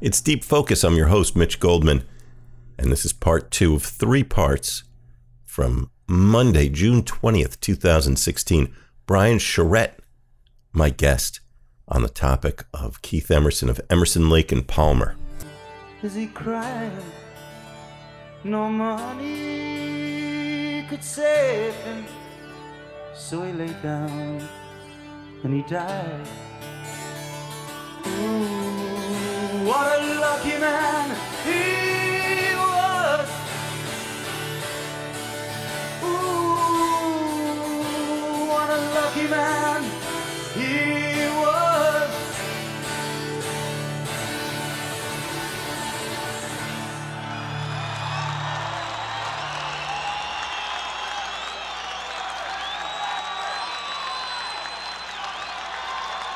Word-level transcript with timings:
It's 0.00 0.22
Deep 0.22 0.44
Focus. 0.44 0.82
I'm 0.82 0.96
your 0.96 1.08
host, 1.08 1.36
Mitch 1.36 1.60
Goldman, 1.60 2.04
and 2.78 2.90
this 2.90 3.04
is 3.04 3.12
part 3.12 3.50
two 3.50 3.74
of 3.74 3.82
three 3.82 4.24
parts 4.24 4.84
from 5.44 5.90
Monday, 6.08 6.70
June 6.70 7.02
20th, 7.02 7.60
2016. 7.60 8.74
Brian 9.04 9.38
Charette, 9.38 9.98
my 10.72 10.88
guest, 10.88 11.40
on 11.86 12.00
the 12.00 12.08
topic 12.08 12.64
of 12.72 13.02
Keith 13.02 13.30
Emerson 13.30 13.68
of 13.68 13.78
Emerson, 13.90 14.30
Lake 14.30 14.50
and 14.50 14.66
Palmer. 14.66 15.16
Is 16.02 16.14
he 16.14 16.28
crying? 16.28 16.96
No 18.42 18.70
money 18.70 19.26
could 20.88 21.04
save 21.04 21.74
him. 21.74 22.06
So 23.14 23.42
he 23.42 23.52
lay 23.52 23.74
down 23.82 24.48
and 25.44 25.52
he 25.52 25.60
died. 25.64 26.26
Ooh, 28.06 28.49
what 29.70 29.86
a 29.86 30.02
lucky 30.18 30.56
man 30.58 31.10
he 31.46 31.62
was. 32.56 33.28
Ooh, 36.02 36.98
what 38.50 38.68
a 38.68 38.80
lucky 38.98 39.26
man 39.28 39.80
he 40.58 40.74
was. 41.42 42.10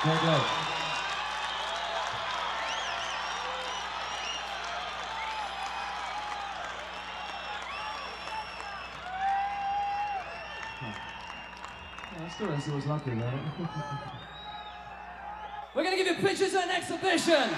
Great 0.04 0.63
what's 12.46 12.86
lucky. 12.86 13.10
We're 15.74 15.82
gonna 15.82 15.96
give 15.96 16.06
you 16.06 16.14
pictures 16.14 16.54
of 16.54 16.62
an 16.62 16.70
exhibition. 16.70 17.48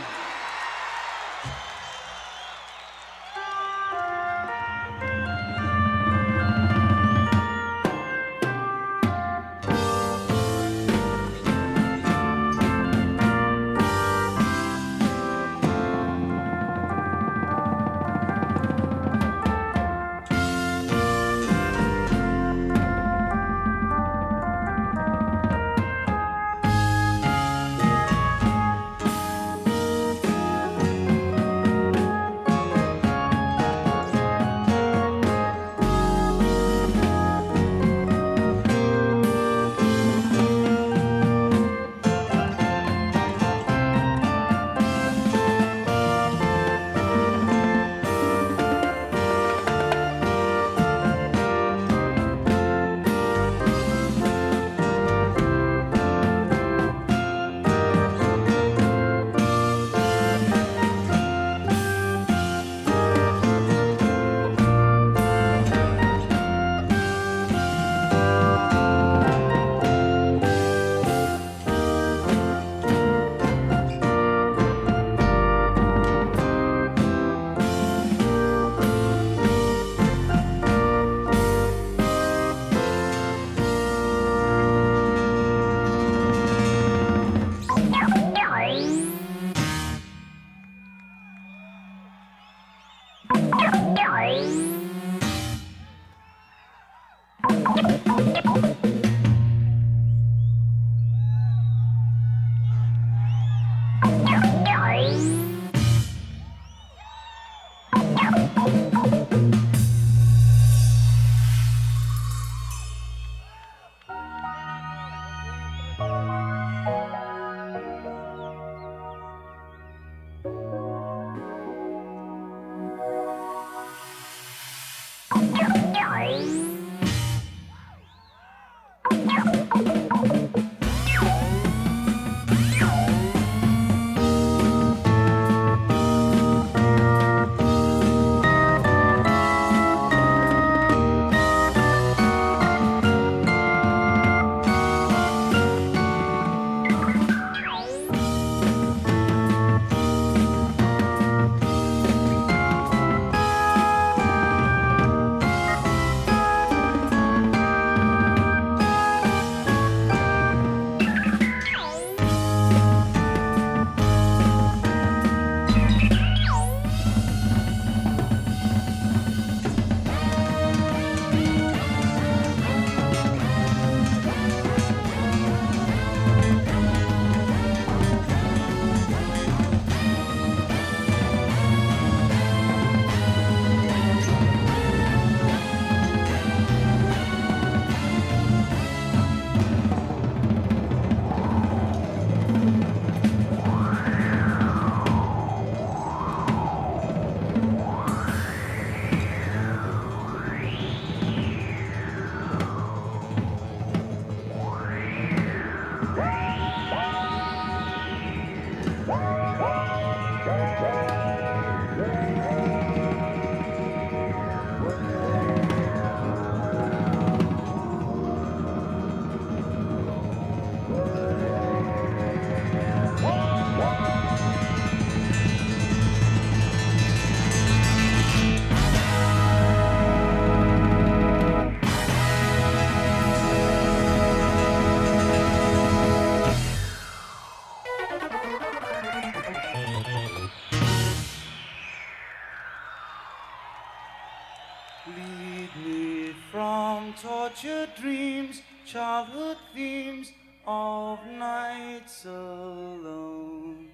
Tortured 247.56 247.94
dreams, 248.00 248.61
childhood 248.85 249.56
themes 249.75 250.32
of 250.67 251.19
nights 251.26 252.25
alone. 252.26 253.88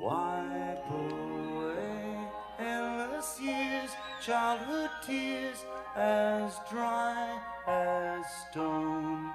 Wipe 0.00 0.90
away 0.90 2.28
endless 2.58 3.40
years, 3.40 3.90
childhood 4.20 4.90
tears 5.06 5.64
as 5.94 6.58
dry 6.68 7.38
as 7.68 8.24
stone. 8.50 9.30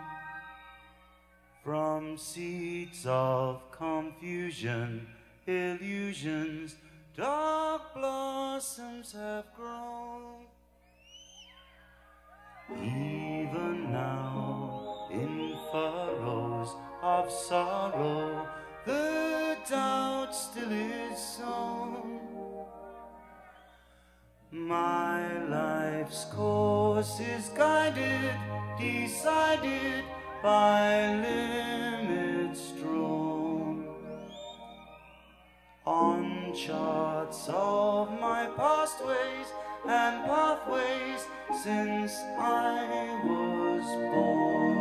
From 1.64 2.18
seeds 2.18 3.06
of 3.06 3.72
confusion, 3.72 5.08
illusions, 5.48 6.76
dark 7.16 7.94
blossoms 7.94 9.14
have 9.14 9.46
grown. 9.56 10.41
Even 12.78 13.92
now, 13.92 15.08
in 15.12 15.56
furrows 15.72 16.76
of 17.02 17.32
sorrow, 17.32 18.48
the 18.86 19.58
doubt 19.70 20.32
still 20.32 20.72
is 20.72 21.18
sown. 21.18 22.20
My 24.52 25.44
life's 25.44 26.26
course 26.26 27.20
is 27.20 27.50
guided, 27.50 28.36
decided 28.80 30.04
by 30.44 31.14
limits 31.16 32.72
drawn 32.72 33.86
on 35.86 36.54
charts 36.54 37.48
of 37.50 38.12
my 38.20 38.50
past 38.58 39.06
ways 39.06 39.48
and 39.86 40.26
pathways 40.26 41.26
since 41.54 42.24
I 42.38 43.20
was 43.24 43.86
born. 44.12 44.81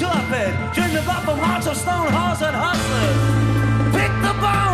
Intrepid, 0.00 0.72
during 0.72 0.94
the 0.94 1.02
battle 1.02 1.34
from 1.34 1.44
hearts 1.44 1.66
of 1.66 1.76
stone, 1.76 2.10
hearts 2.10 2.40
and 2.40 2.56
hustlers. 2.56 3.94
Pick 3.94 4.10
the 4.22 4.40
bomb! 4.40 4.69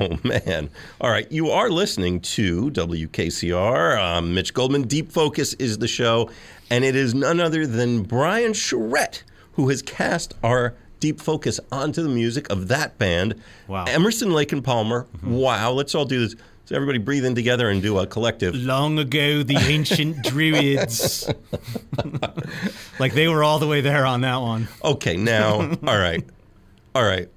Oh, 0.00 0.18
man. 0.24 0.70
All 1.00 1.10
right. 1.10 1.30
You 1.30 1.50
are 1.50 1.68
listening 1.68 2.20
to 2.20 2.70
WKCR. 2.70 3.98
Um, 4.02 4.34
Mitch 4.34 4.54
Goldman. 4.54 4.82
Deep 4.84 5.12
Focus 5.12 5.52
is 5.54 5.76
the 5.78 5.88
show. 5.88 6.30
And 6.70 6.84
it 6.84 6.96
is 6.96 7.14
none 7.14 7.38
other 7.38 7.66
than 7.66 8.02
Brian 8.04 8.52
Charette 8.54 9.22
who 9.52 9.68
has 9.68 9.82
cast 9.82 10.34
our 10.42 10.74
Deep 11.00 11.20
Focus 11.20 11.60
onto 11.70 12.02
the 12.02 12.08
music 12.08 12.48
of 12.50 12.68
that 12.68 12.96
band. 12.98 13.34
Wow. 13.68 13.84
Emerson, 13.88 14.32
Lake, 14.32 14.52
and 14.52 14.64
Palmer. 14.64 15.06
Wow. 15.22 15.72
Let's 15.72 15.94
all 15.94 16.04
do 16.06 16.20
this. 16.20 16.34
So 16.64 16.76
everybody 16.76 16.98
breathe 16.98 17.24
in 17.24 17.34
together 17.34 17.68
and 17.68 17.82
do 17.82 17.98
a 17.98 18.06
collective. 18.06 18.54
Long 18.54 18.98
ago, 18.98 19.42
the 19.42 19.56
ancient 19.56 20.22
druids. 20.24 21.28
like 22.98 23.12
they 23.12 23.28
were 23.28 23.42
all 23.42 23.58
the 23.58 23.66
way 23.66 23.80
there 23.80 24.06
on 24.06 24.20
that 24.22 24.36
one. 24.36 24.68
Okay. 24.84 25.16
Now, 25.16 25.54
all 25.60 25.98
right. 25.98 26.24
All 26.94 27.02
right. 27.04 27.28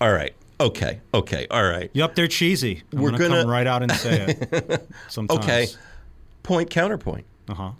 All 0.00 0.12
right. 0.12 0.34
Okay. 0.60 1.00
Okay. 1.14 1.46
All 1.50 1.64
right. 1.64 1.90
Yup, 1.94 2.14
they're 2.14 2.28
cheesy. 2.28 2.82
I'm 2.92 3.00
We're 3.00 3.10
gonna, 3.12 3.28
gonna- 3.28 3.40
come 3.42 3.50
right 3.50 3.66
out 3.66 3.82
and 3.82 3.90
say 3.92 4.26
it. 4.28 4.88
Sometimes. 5.08 5.40
Okay. 5.42 5.66
Point 6.42 6.70
counterpoint. 6.70 7.24
Uh 7.48 7.54
huh. 7.54 7.70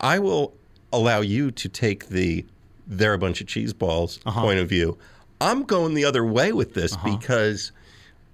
I 0.00 0.18
will 0.18 0.52
allow 0.92 1.20
you 1.20 1.50
to 1.52 1.68
take 1.68 2.08
the 2.08 2.44
they're 2.86 3.14
a 3.14 3.18
bunch 3.18 3.40
of 3.40 3.46
cheese 3.46 3.72
balls 3.72 4.18
Uh-huh. 4.26 4.40
point 4.42 4.58
of 4.58 4.68
view. 4.68 4.98
I'm 5.40 5.62
going 5.62 5.94
the 5.94 6.04
other 6.04 6.24
way 6.24 6.52
with 6.52 6.74
this 6.74 6.96
because 6.98 7.72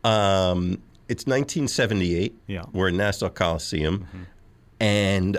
um, 0.03 0.81
it's 1.09 1.25
1978. 1.27 2.35
Yeah. 2.47 2.61
Mm-hmm. 2.63 2.77
We're 2.79 2.89
in 2.89 2.97
Nassau 2.97 3.29
Coliseum. 3.29 4.07
And 4.81 5.39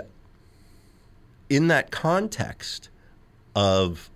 in 1.50 1.68
that 1.68 1.90
context 1.90 2.88
of 3.54 4.08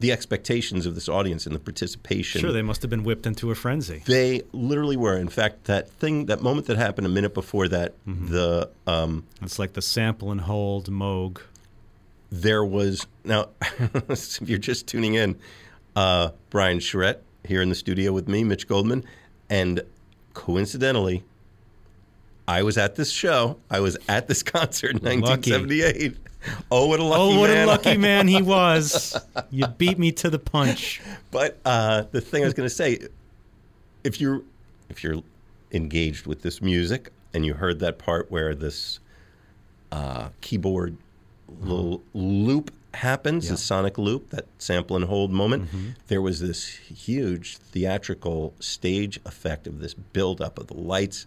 the 0.00 0.12
expectations 0.12 0.86
of 0.86 0.94
this 0.94 1.08
audience 1.08 1.44
and 1.46 1.54
the 1.54 1.58
participation, 1.60 2.40
Sure, 2.40 2.52
they 2.52 2.62
must 2.62 2.82
have 2.82 2.90
been 2.90 3.02
whipped 3.04 3.26
into 3.26 3.50
a 3.50 3.54
frenzy. 3.54 4.02
they 4.06 4.42
literally 4.52 4.96
were. 4.96 5.16
In 5.16 5.28
fact, 5.28 5.64
that 5.64 5.90
thing, 5.90 6.26
that 6.26 6.40
moment 6.42 6.66
that 6.68 6.76
happened 6.76 7.06
a 7.06 7.10
minute 7.10 7.34
before 7.34 7.68
that, 7.68 7.94
Mm-hmm. 8.06 8.32
the 8.32 8.70
um, 8.86 9.24
It's 9.42 9.58
like 9.58 9.72
the 9.72 9.82
sample 9.82 10.30
and 10.30 10.40
hold 10.42 10.88
Moog. 10.90 11.38
there 12.30 12.64
was 12.64 13.06
now 13.24 13.48
if 14.08 14.40
you're 14.48 14.58
just 14.58 14.86
tuning 14.86 15.14
in 15.14 15.36
uh, 15.96 16.30
brian 16.50 16.78
charette 16.78 17.22
here 17.44 17.60
in 17.62 17.68
the 17.70 17.74
studio 17.74 18.12
with 18.12 18.28
me 18.28 18.44
mitch 18.44 18.68
goldman 18.68 19.02
and 19.50 19.80
coincidentally 20.34 21.24
i 22.46 22.62
was 22.62 22.76
at 22.78 22.94
this 22.96 23.10
show 23.10 23.56
i 23.70 23.80
was 23.80 23.96
at 24.08 24.28
this 24.28 24.42
concert 24.54 24.90
in 24.92 24.98
Lucky. 24.98 25.52
1978 25.52 26.16
oh 26.70 26.86
what 26.86 27.00
a 27.00 27.04
lucky 27.04 27.22
Oh, 27.22 27.40
what 27.40 27.50
man 27.50 27.64
a 27.64 27.66
lucky 27.66 27.96
man 27.96 28.28
he 28.28 28.42
was. 28.42 29.16
You 29.50 29.66
beat 29.66 29.98
me 29.98 30.12
to 30.12 30.28
the 30.30 30.38
punch. 30.38 31.00
but 31.30 31.58
uh, 31.64 32.04
the 32.10 32.20
thing 32.20 32.42
i 32.42 32.44
was 32.44 32.54
going 32.54 32.68
to 32.68 32.74
say 32.74 32.98
if 34.04 34.20
you're 34.20 34.42
if 34.90 35.02
you're 35.02 35.22
engaged 35.72 36.26
with 36.26 36.42
this 36.42 36.60
music 36.62 37.12
and 37.34 37.44
you 37.46 37.54
heard 37.54 37.78
that 37.80 37.98
part 37.98 38.30
where 38.30 38.54
this 38.54 39.00
uh, 39.92 40.28
keyboard 40.40 40.96
little 41.60 42.02
loop 42.14 42.70
happens, 42.94 43.48
the 43.48 43.56
sonic 43.56 43.98
loop, 43.98 44.30
that 44.30 44.46
sample 44.58 44.96
and 44.96 45.04
hold 45.06 45.30
moment, 45.30 45.68
there 46.08 46.20
was 46.22 46.40
this 46.40 46.66
huge 46.66 47.56
theatrical 47.58 48.54
stage 48.60 49.20
effect 49.26 49.66
of 49.66 49.78
this 49.80 49.92
buildup 49.94 50.58
of 50.58 50.66
the 50.68 50.74
lights, 50.76 51.26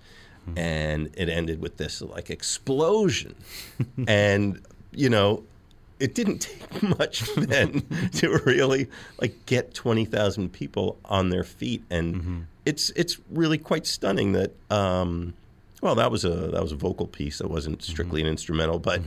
and 0.55 1.09
it 1.15 1.29
ended 1.29 1.61
with 1.61 1.77
this 1.77 2.01
like 2.01 2.29
explosion, 2.31 3.35
and 4.07 4.59
you 4.91 5.09
know. 5.09 5.43
It 5.99 6.15
didn't 6.15 6.39
take 6.39 6.81
much 6.97 7.21
then 7.35 7.83
to 8.13 8.41
really 8.43 8.89
like 9.19 9.45
get 9.45 9.75
twenty 9.75 10.05
thousand 10.05 10.51
people 10.51 10.97
on 11.05 11.29
their 11.29 11.43
feet, 11.43 11.83
and 11.91 12.47
it's 12.65 12.89
it's 12.95 13.19
really 13.29 13.59
quite 13.59 13.85
stunning 13.85 14.31
that 14.31 14.51
um, 14.71 15.35
well, 15.81 15.95
that 15.95 16.11
was 16.11 16.23
a 16.23 16.29
that 16.29 16.61
was 16.61 16.71
a 16.71 16.75
vocal 16.75 17.07
piece. 17.07 17.39
That 17.39 17.49
wasn't 17.49 17.83
strictly 17.83 18.21
an 18.21 18.27
instrumental, 18.27 18.79
but 18.79 19.01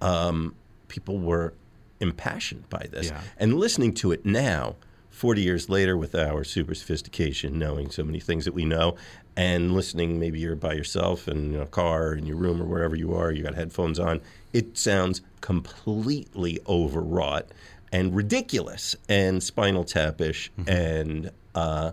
um, 0.00 0.54
people 0.88 1.18
were 1.18 1.54
impassioned 2.00 2.68
by 2.68 2.86
this. 2.90 3.06
Yeah. 3.06 3.20
And 3.38 3.54
listening 3.54 3.94
to 3.94 4.12
it 4.12 4.26
now, 4.26 4.76
forty 5.10 5.42
years 5.42 5.68
later, 5.70 5.96
with 5.96 6.14
our 6.14 6.44
super 6.44 6.74
sophistication, 6.74 7.58
knowing 7.58 7.90
so 7.90 8.04
many 8.04 8.20
things 8.20 8.44
that 8.44 8.54
we 8.54 8.66
know, 8.66 8.96
and 9.38 9.72
listening, 9.72 10.18
maybe 10.18 10.40
you're 10.40 10.56
by 10.56 10.72
yourself 10.72 11.28
in 11.28 11.54
a 11.54 11.66
car, 11.66 12.12
in 12.12 12.26
your 12.26 12.36
room, 12.36 12.60
or 12.60 12.64
wherever 12.64 12.96
you 12.96 13.14
are, 13.14 13.30
you 13.30 13.44
got 13.44 13.54
headphones 13.54 14.00
on. 14.00 14.20
It 14.52 14.76
sounds 14.76 15.22
completely 15.40 16.58
overwrought 16.68 17.46
and 17.92 18.16
ridiculous 18.16 18.96
and 19.08 19.40
spinal 19.40 19.84
tapish 19.84 20.50
mm-hmm. 20.58 20.68
and 20.68 21.30
uh, 21.54 21.92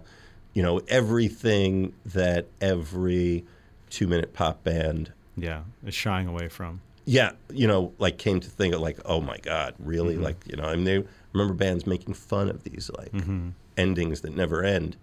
you 0.55 0.63
know 0.63 0.81
everything 0.87 1.93
that 2.05 2.47
every 2.59 3.45
two 3.91 4.07
minute 4.07 4.33
pop 4.33 4.63
band 4.63 5.11
Yeah, 5.37 5.61
is 5.85 5.93
shying 5.93 6.27
away 6.27 6.49
from. 6.49 6.81
yeah 7.05 7.33
you 7.51 7.67
know 7.67 7.93
like 7.99 8.17
came 8.17 8.39
to 8.39 8.49
think 8.49 8.73
of 8.73 8.81
like 8.81 8.97
oh 9.05 9.21
my 9.21 9.37
god 9.37 9.75
really? 9.77 10.15
Mm-hmm. 10.15 10.23
Like 10.23 10.37
you 10.47 10.57
know 10.57 10.63
i 10.63 10.75
mean 10.75 10.85
they 10.85 11.03
remember 11.33 11.53
bands 11.53 11.85
making 11.85 12.15
fun 12.15 12.49
of 12.49 12.63
these 12.63 12.89
like 12.97 13.11
mm-hmm. 13.11 13.49
endings 13.77 14.21
that 14.21 14.35
never 14.35 14.63
end 14.63 14.97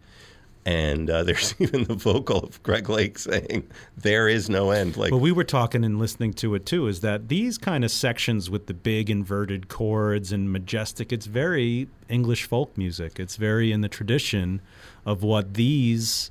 and 0.64 1.10
uh, 1.10 1.22
there's 1.24 1.54
even 1.58 1.84
the 1.84 1.94
vocal 1.94 2.38
of 2.38 2.62
greg 2.62 2.88
lake 2.88 3.18
saying 3.18 3.68
there 3.96 4.28
is 4.28 4.48
no 4.48 4.70
end 4.70 4.96
like 4.96 5.10
Well, 5.10 5.20
we 5.20 5.32
were 5.32 5.44
talking 5.44 5.84
and 5.84 5.98
listening 5.98 6.32
to 6.34 6.54
it 6.54 6.66
too. 6.66 6.86
Is 6.86 7.00
that 7.00 7.28
these 7.28 7.58
kind 7.58 7.84
of 7.84 7.90
sections 7.90 8.48
with 8.48 8.66
the 8.66 8.74
big 8.74 9.10
inverted 9.10 9.68
chords 9.68 10.32
and 10.32 10.52
majestic? 10.52 11.12
It's 11.12 11.26
very 11.26 11.88
English 12.08 12.44
folk 12.44 12.76
music. 12.76 13.18
It's 13.18 13.36
very 13.36 13.72
in 13.72 13.80
the 13.80 13.88
tradition 13.88 14.60
of 15.04 15.22
what 15.22 15.54
these. 15.54 16.30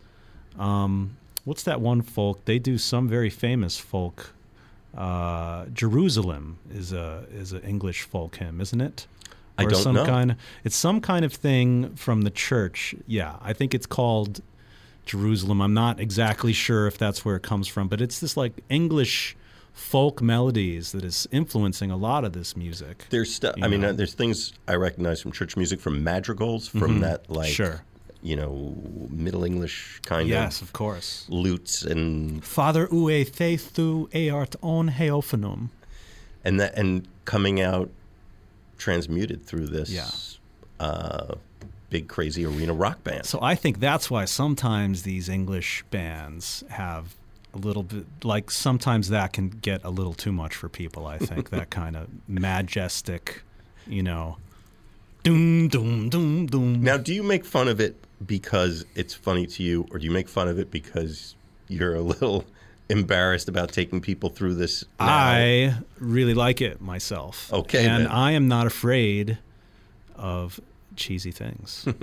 Um, 0.60 1.18
what's 1.46 1.64
that 1.64 1.82
one 1.82 2.02
folk? 2.02 2.46
They 2.46 2.60
do 2.60 2.78
some 2.78 3.08
very 3.08 3.30
famous 3.30 3.78
folk. 3.78 4.34
Uh, 4.96 5.66
Jerusalem 5.68 6.58
is 6.70 6.92
a 6.92 7.26
is 7.34 7.54
an 7.54 7.62
English 7.62 8.02
folk 8.04 8.36
hymn, 8.36 8.60
isn't 8.60 8.82
it? 8.82 9.08
I 9.58 9.64
or 9.66 9.70
don't 9.70 9.82
some 9.84 9.96
know. 9.96 10.06
kind 10.06 10.36
it's 10.64 10.76
some 10.76 11.02
kind 11.02 11.24
of 11.26 11.34
thing 11.34 11.96
from 11.96 12.22
the 12.24 12.30
church. 12.32 12.96
Yeah, 13.08 13.36
I 13.42 13.54
think 13.54 13.74
it's 13.74 13.86
called 13.86 14.42
Jerusalem. 15.06 15.62
I'm 15.62 15.74
not 15.74 16.00
exactly 16.00 16.54
sure 16.54 16.88
if 16.88 16.98
that's 16.98 17.24
where 17.26 17.36
it 17.36 17.44
comes 17.44 17.68
from, 17.68 17.88
but 17.88 18.02
it's 18.02 18.20
this 18.20 18.38
like 18.38 18.54
English 18.70 19.36
folk 19.74 20.22
melodies 20.22 20.92
that 20.92 21.04
is 21.04 21.28
influencing 21.32 21.90
a 21.92 21.96
lot 21.98 22.24
of 22.26 22.34
this 22.34 22.56
music. 22.58 23.06
There's 23.10 23.34
stuff. 23.34 23.56
I 23.62 23.68
mean, 23.68 23.82
know. 23.82 23.90
uh, 23.90 23.94
there's 23.94 24.14
things 24.14 24.54
I 24.68 24.76
recognize 24.76 25.22
from 25.22 25.32
church 25.32 25.56
music, 25.58 25.80
from 25.80 26.04
madrigals, 26.04 26.68
from 26.68 27.00
that 27.02 27.30
like, 27.30 27.48
Mm-hmm. 27.52 27.54
Sure. 27.64 27.82
you 28.22 28.36
know, 28.36 28.76
Middle 29.10 29.44
English 29.44 30.02
kind 30.06 30.28
Yes, 30.30 30.62
of 30.62 30.68
of 30.70 30.74
course. 30.74 31.26
lutes 31.30 31.84
and 31.84 32.44
Father 32.44 32.88
ue 32.92 33.26
theithu 33.26 34.14
eart 34.14 34.56
on 34.62 34.90
heophanum. 34.92 35.70
and 36.44 36.60
that 36.60 36.78
and 36.78 37.08
coming 37.26 37.60
out 37.62 37.90
transmuted 38.82 39.46
through 39.46 39.68
this 39.68 39.90
Yeah. 39.90 40.10
uh, 40.86 41.36
big 41.90 42.08
crazy 42.08 42.46
arena 42.46 42.74
rock 42.74 43.04
band. 43.04 43.26
So 43.26 43.40
I 43.42 43.56
think 43.56 43.80
that's 43.80 44.10
why 44.10 44.26
sometimes 44.26 45.04
these 45.04 45.30
English 45.30 45.84
bands 45.92 46.64
have 46.70 47.16
a 47.54 47.58
little 47.58 47.84
bit 47.84 48.06
like 48.24 48.50
sometimes 48.50 49.10
that 49.10 49.34
can 49.34 49.50
get 49.50 49.84
a 49.84 49.90
little 49.90 50.14
too 50.14 50.32
much 50.32 50.56
for 50.56 50.70
people. 50.70 51.06
I 51.06 51.18
think 51.18 51.50
that 51.58 51.70
kind 51.70 51.96
of 51.96 52.08
majestic, 52.28 53.44
you 53.88 54.02
know, 54.04 54.38
doom 55.24 55.68
doom 55.68 56.10
doom 56.10 56.46
doom. 56.48 56.82
Now, 56.84 56.98
do 56.98 57.14
you 57.14 57.24
make 57.24 57.46
fun 57.46 57.68
of 57.68 57.80
it 57.80 57.96
because 58.26 58.86
it's 58.96 59.14
funny 59.14 59.46
to 59.48 59.64
you, 59.64 59.86
or 59.92 60.00
do 60.00 60.06
you 60.06 60.12
make 60.12 60.30
fun 60.30 60.48
of 60.48 60.58
it 60.60 60.72
because 60.72 61.36
you're 61.68 61.96
a 61.96 62.02
little 62.02 62.46
embarrassed 62.92 63.48
about 63.50 63.72
taking 63.72 64.02
people 64.02 64.30
through 64.30 64.56
this? 64.56 64.84
now? 65.00 65.06
I 65.08 65.74
really 66.00 66.34
like 66.34 66.62
it 66.62 66.82
myself. 66.82 67.52
Okay, 67.52 67.86
and 67.88 68.06
then. 68.06 68.12
I 68.12 68.32
am 68.32 68.48
not 68.48 68.68
afraid 68.68 69.38
of 70.16 70.60
cheesy 70.96 71.32
things. 71.32 71.88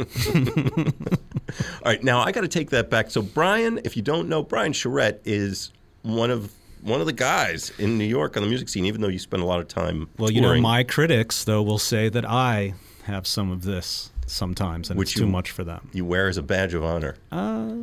All 0.74 1.84
right, 1.84 2.02
now 2.02 2.20
I 2.20 2.32
got 2.32 2.40
to 2.42 2.48
take 2.48 2.70
that 2.70 2.90
back. 2.90 3.10
So, 3.10 3.22
Brian, 3.22 3.80
if 3.84 3.96
you 3.96 4.02
don't 4.02 4.28
know, 4.28 4.42
Brian 4.42 4.72
Charette 4.72 5.20
is 5.24 5.72
one 6.02 6.30
of 6.30 6.52
one 6.82 7.00
of 7.00 7.06
the 7.06 7.12
guys 7.12 7.70
in 7.78 7.98
New 7.98 8.04
York 8.04 8.36
on 8.36 8.42
the 8.42 8.48
music 8.48 8.68
scene. 8.68 8.84
Even 8.84 9.00
though 9.00 9.08
you 9.08 9.18
spend 9.18 9.42
a 9.42 9.46
lot 9.46 9.60
of 9.60 9.68
time, 9.68 10.08
well, 10.18 10.30
you 10.30 10.40
know, 10.40 10.60
my 10.60 10.82
critics 10.84 11.44
though 11.44 11.62
will 11.62 11.78
say 11.78 12.08
that 12.08 12.24
I 12.24 12.74
have 13.04 13.26
some 13.26 13.50
of 13.50 13.62
this 13.62 14.10
sometimes, 14.26 14.90
and 14.90 14.98
Which 14.98 15.12
it's 15.12 15.18
too 15.20 15.26
much 15.26 15.50
for 15.50 15.64
them. 15.64 15.90
you 15.92 16.04
wear 16.04 16.28
as 16.28 16.36
a 16.36 16.42
badge 16.42 16.74
of 16.74 16.84
honor. 16.84 17.16
Uh, 17.32 17.74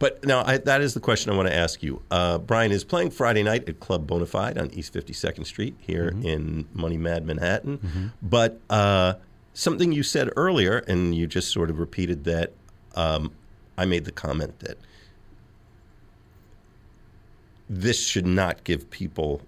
But 0.00 0.24
now 0.26 0.42
I, 0.44 0.56
that 0.58 0.80
is 0.80 0.94
the 0.94 1.00
question 1.00 1.30
I 1.32 1.36
want 1.36 1.48
to 1.48 1.54
ask 1.54 1.82
you. 1.82 2.02
Uh, 2.10 2.38
Brian 2.38 2.72
is 2.72 2.82
playing 2.84 3.10
Friday 3.10 3.42
night 3.44 3.68
at 3.68 3.78
Club 3.80 4.08
Bonafide 4.08 4.58
on 4.58 4.70
East 4.72 4.92
52nd 4.94 5.46
Street 5.46 5.76
here 5.78 6.10
Mm-hmm. 6.10 6.26
in 6.26 6.68
Money 6.74 6.96
Mad 6.96 7.24
Manhattan. 7.26 8.12
But 8.22 8.58
uh, 8.70 9.14
something 9.54 9.92
you 9.92 10.02
said 10.02 10.30
earlier, 10.36 10.78
and 10.88 11.14
you 11.14 11.26
just 11.28 11.52
sort 11.52 11.70
of 11.70 11.78
repeated 11.78 12.24
that. 12.24 12.52
Um, 12.96 13.30
I 13.78 13.84
made 13.84 14.04
the 14.04 14.12
comment 14.12 14.58
that 14.60 14.76
this 17.68 18.04
should 18.04 18.26
not 18.26 18.64
give 18.64 18.90
people 18.90 19.42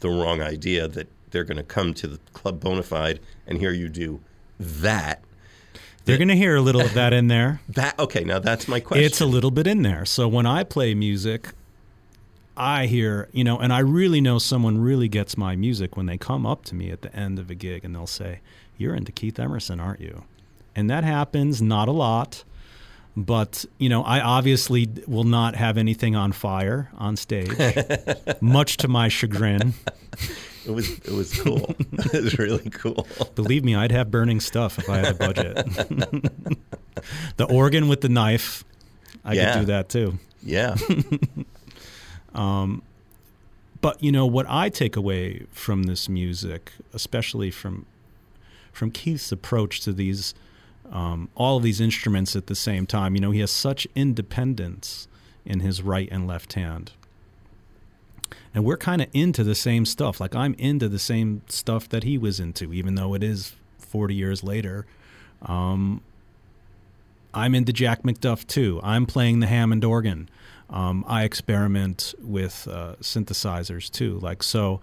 the 0.00 0.08
wrong 0.10 0.42
idea 0.42 0.86
that 0.88 1.08
they're 1.30 1.44
going 1.44 1.56
to 1.56 1.62
come 1.62 1.94
to 1.94 2.06
the 2.06 2.18
Club 2.34 2.60
Bonafide 2.60 3.18
and 3.46 3.58
here 3.58 3.72
you 3.72 3.88
do 3.88 4.20
that. 4.60 5.22
They're 6.04 6.18
going 6.18 6.28
to 6.28 6.36
hear 6.36 6.56
a 6.56 6.60
little 6.60 6.80
of 6.80 6.94
that 6.94 7.12
in 7.12 7.28
there. 7.28 7.60
That 7.68 7.98
okay? 7.98 8.24
Now 8.24 8.38
that's 8.38 8.68
my 8.68 8.80
question. 8.80 9.04
It's 9.04 9.20
a 9.20 9.26
little 9.26 9.50
bit 9.50 9.66
in 9.66 9.82
there. 9.82 10.04
So 10.04 10.28
when 10.28 10.46
I 10.46 10.64
play 10.64 10.94
music, 10.94 11.50
I 12.56 12.86
hear, 12.86 13.28
you 13.32 13.44
know, 13.44 13.58
and 13.58 13.72
I 13.72 13.78
really 13.78 14.20
know 14.20 14.38
someone 14.38 14.78
really 14.78 15.08
gets 15.08 15.36
my 15.36 15.56
music 15.56 15.96
when 15.96 16.06
they 16.06 16.18
come 16.18 16.44
up 16.44 16.64
to 16.66 16.74
me 16.74 16.90
at 16.90 17.02
the 17.02 17.14
end 17.16 17.38
of 17.38 17.50
a 17.50 17.54
gig 17.54 17.84
and 17.84 17.94
they'll 17.94 18.06
say, 18.06 18.40
You're 18.76 18.94
into 18.94 19.12
Keith 19.12 19.38
Emerson, 19.38 19.80
aren't 19.80 20.00
you? 20.00 20.24
And 20.74 20.90
that 20.90 21.04
happens 21.04 21.62
not 21.62 21.88
a 21.88 21.92
lot. 21.92 22.44
But, 23.14 23.66
you 23.76 23.90
know, 23.90 24.02
I 24.04 24.20
obviously 24.20 24.88
will 25.06 25.24
not 25.24 25.54
have 25.54 25.76
anything 25.76 26.16
on 26.16 26.32
fire 26.32 26.90
on 26.96 27.16
stage, 27.16 27.50
much 28.40 28.78
to 28.78 28.88
my 28.88 29.08
chagrin. 29.08 29.74
It 30.66 30.70
was 30.70 30.90
it 30.98 31.10
was 31.12 31.40
cool. 31.40 31.74
it 31.92 32.22
was 32.24 32.38
really 32.38 32.70
cool. 32.70 33.06
Believe 33.34 33.64
me, 33.64 33.74
I'd 33.74 33.92
have 33.92 34.10
burning 34.10 34.40
stuff 34.40 34.78
if 34.78 34.88
I 34.88 34.98
had 34.98 35.08
a 35.08 35.14
budget. 35.14 35.56
the 37.36 37.44
organ 37.50 37.88
with 37.88 38.00
the 38.00 38.08
knife, 38.08 38.64
I 39.24 39.34
Yeah. 39.34 39.52
could 39.54 39.60
do 39.60 39.66
that 39.66 39.88
too. 39.88 40.18
Yeah. 40.42 40.76
um, 42.34 42.82
But 43.80 44.02
you 44.02 44.12
know 44.12 44.26
what 44.26 44.46
I 44.48 44.68
take 44.68 44.96
away 44.96 45.46
from 45.50 45.84
this 45.84 46.08
music, 46.08 46.72
especially 46.92 47.50
from 47.50 47.86
from 48.72 48.90
Keith's 48.90 49.32
approach 49.32 49.80
to 49.82 49.92
these 49.92 50.34
um, 50.92 51.28
all 51.34 51.56
of 51.56 51.62
these 51.62 51.80
instruments 51.80 52.36
at 52.36 52.46
the 52.46 52.54
same 52.54 52.86
time. 52.86 53.14
You 53.14 53.20
know, 53.20 53.30
he 53.30 53.40
has 53.40 53.50
such 53.50 53.86
independence 53.94 55.08
in 55.44 55.60
his 55.60 55.82
right 55.82 56.08
and 56.12 56.26
left 56.26 56.52
hand. 56.52 56.92
And 58.54 58.64
we're 58.64 58.76
kind 58.76 59.00
of 59.00 59.08
into 59.12 59.44
the 59.44 59.54
same 59.54 59.86
stuff. 59.86 60.20
Like 60.20 60.34
I'm 60.34 60.54
into 60.54 60.88
the 60.88 60.98
same 60.98 61.42
stuff 61.48 61.88
that 61.88 62.04
he 62.04 62.18
was 62.18 62.38
into, 62.38 62.72
even 62.72 62.94
though 62.94 63.14
it 63.14 63.22
is 63.22 63.54
40 63.78 64.14
years 64.14 64.42
later. 64.44 64.86
Um, 65.42 66.02
I'm 67.34 67.54
into 67.54 67.72
Jack 67.72 68.02
McDuff 68.02 68.46
too. 68.46 68.80
I'm 68.82 69.06
playing 69.06 69.40
the 69.40 69.46
Hammond 69.46 69.84
organ. 69.84 70.28
Um, 70.68 71.04
I 71.06 71.24
experiment 71.24 72.14
with 72.22 72.66
uh, 72.70 72.96
synthesizers 73.00 73.90
too. 73.90 74.18
Like 74.18 74.42
so, 74.42 74.80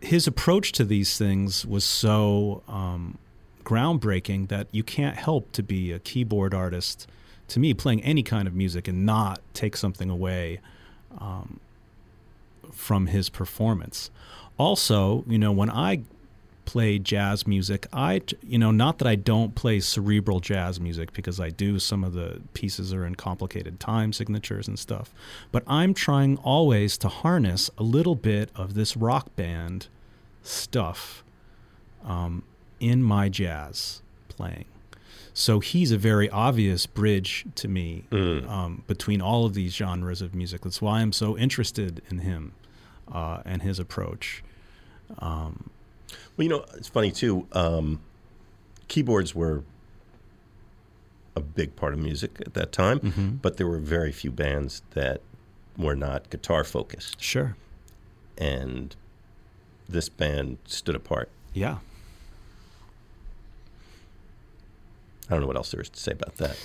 his 0.00 0.26
approach 0.26 0.72
to 0.72 0.84
these 0.84 1.18
things 1.18 1.66
was 1.66 1.84
so 1.84 2.62
um, 2.68 3.18
groundbreaking 3.64 4.48
that 4.48 4.68
you 4.70 4.82
can't 4.82 5.16
help 5.16 5.50
to 5.52 5.62
be 5.62 5.92
a 5.92 5.98
keyboard 5.98 6.54
artist. 6.54 7.08
To 7.48 7.60
me, 7.60 7.74
playing 7.74 8.02
any 8.02 8.22
kind 8.22 8.46
of 8.46 8.54
music 8.54 8.88
and 8.88 9.06
not 9.06 9.40
take 9.54 9.76
something 9.76 10.10
away 10.10 10.60
um, 11.18 11.60
from 12.72 13.06
his 13.06 13.28
performance. 13.28 14.10
Also, 14.58 15.24
you 15.28 15.38
know, 15.38 15.52
when 15.52 15.70
I 15.70 16.02
play 16.68 16.98
jazz 16.98 17.46
music, 17.46 17.86
I, 17.94 18.20
you 18.42 18.58
know, 18.58 18.70
not 18.70 18.98
that 18.98 19.08
I 19.08 19.14
don't 19.14 19.54
play 19.54 19.80
cerebral 19.80 20.40
jazz 20.40 20.78
music 20.78 21.14
because 21.14 21.40
I 21.40 21.48
do. 21.48 21.78
Some 21.78 22.04
of 22.04 22.12
the 22.12 22.42
pieces 22.52 22.92
are 22.92 23.06
in 23.06 23.14
complicated 23.14 23.80
time 23.80 24.12
signatures 24.12 24.68
and 24.68 24.78
stuff. 24.78 25.14
But 25.50 25.62
I'm 25.66 25.94
trying 25.94 26.36
always 26.38 26.98
to 26.98 27.08
harness 27.08 27.70
a 27.78 27.82
little 27.82 28.14
bit 28.16 28.50
of 28.54 28.74
this 28.74 28.98
rock 28.98 29.34
band 29.34 29.86
stuff 30.42 31.24
um, 32.04 32.42
in 32.80 33.02
my 33.02 33.30
jazz 33.30 34.02
playing. 34.28 34.66
So 35.38 35.60
he's 35.60 35.92
a 35.92 35.96
very 35.98 36.28
obvious 36.30 36.86
bridge 36.86 37.46
to 37.54 37.68
me 37.68 38.04
um, 38.10 38.82
between 38.88 39.20
all 39.22 39.44
of 39.46 39.54
these 39.54 39.72
genres 39.72 40.20
of 40.20 40.34
music. 40.34 40.62
That's 40.62 40.82
why 40.82 40.98
I'm 41.00 41.12
so 41.12 41.38
interested 41.38 42.02
in 42.10 42.18
him 42.18 42.54
uh, 43.12 43.42
and 43.44 43.62
his 43.62 43.78
approach. 43.78 44.42
Well, 45.20 45.52
you 46.38 46.48
know, 46.48 46.64
it's 46.74 46.88
funny 46.88 47.12
too. 47.12 47.46
Um, 47.52 48.00
keyboards 48.88 49.32
were 49.34 49.62
a 51.36 51.40
big 51.40 51.76
part 51.76 51.92
of 51.92 52.00
music 52.00 52.38
at 52.44 52.54
that 52.54 52.72
time, 52.72 52.98
Mm-hmm. 52.98 53.28
but 53.36 53.58
there 53.58 53.66
were 53.68 53.78
very 53.78 54.10
few 54.10 54.32
bands 54.32 54.82
that 54.94 55.20
were 55.76 55.94
not 55.94 56.30
guitar 56.30 56.64
focused, 56.64 57.20
Sure. 57.22 57.56
and 58.36 58.96
this 59.88 60.08
band 60.08 60.58
stood 60.64 60.96
apart. 60.96 61.28
Yeah. 61.54 61.78
I 65.28 65.34
don't 65.34 65.40
know 65.42 65.46
what 65.46 65.56
else 65.56 65.70
there 65.70 65.80
is 65.80 65.90
to 65.90 66.00
say 66.00 66.12
about 66.12 66.36
that. 66.36 66.56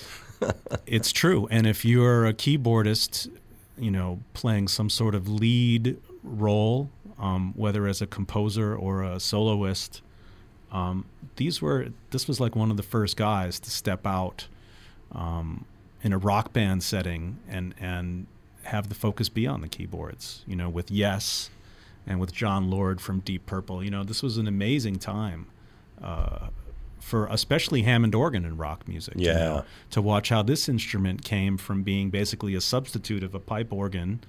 It's 0.86 1.14
true. 1.14 1.48
And 1.50 1.66
if 1.66 1.86
you're 1.86 2.26
a 2.26 2.34
keyboardist, 2.34 3.32
you 3.78 3.90
know, 3.90 4.20
playing 4.34 4.68
some 4.68 4.90
sort 4.90 5.16
of 5.16 5.30
lead 5.30 5.98
role, 6.22 6.90
um, 7.18 7.54
whether 7.56 7.88
as 7.88 8.02
a 8.02 8.08
composer 8.08 8.76
or 8.76 9.04
a 9.04 9.22
soloist, 9.22 10.02
um, 10.74 11.06
these 11.38 11.62
were 11.62 11.88
this 12.12 12.28
was 12.28 12.42
like 12.42 12.58
one 12.58 12.72
of 12.72 12.76
the 12.76 12.84
first 12.84 13.16
guys 13.16 13.58
to 13.62 13.72
step 13.72 14.06
out 14.06 14.48
um, 15.14 15.64
in 16.02 16.12
a 16.12 16.18
rock 16.18 16.52
band 16.52 16.84
setting 16.84 17.40
and 17.48 17.74
and 17.80 18.28
have 18.64 18.90
the 18.90 18.96
focus 18.96 19.30
be 19.30 19.48
on 19.48 19.62
the 19.62 19.70
keyboards. 19.70 20.44
You 20.46 20.58
know, 20.58 20.68
with 20.68 20.92
Yes 20.92 21.50
and 22.06 22.20
with 22.20 22.34
Jon 22.34 22.70
Lord 22.70 23.00
from 23.00 23.20
Deep 23.22 23.46
Purple. 23.46 23.84
You 23.84 23.92
know, 23.92 24.04
this 24.04 24.22
was 24.22 24.38
an 24.38 24.48
amazing 24.48 25.00
time. 25.00 25.48
Uh, 26.02 26.48
for 27.04 27.28
especially 27.28 27.82
Hammond 27.84 28.16
organ 28.16 28.46
in 28.46 28.58
rock 28.58 28.88
music, 28.88 29.16
you 29.18 29.28
Yeah. 29.28 29.34
know, 29.34 29.66
to 29.92 30.02
watch 30.02 30.30
how 30.30 30.42
this 30.42 30.70
instrument 30.70 31.24
came 31.24 31.58
from 31.58 31.84
being 31.84 32.10
basically 32.10 32.56
a 32.56 32.62
substitute 32.62 33.24
of 33.24 33.36
a 33.36 33.40
pipe 33.40 33.72
organ 33.74 34.22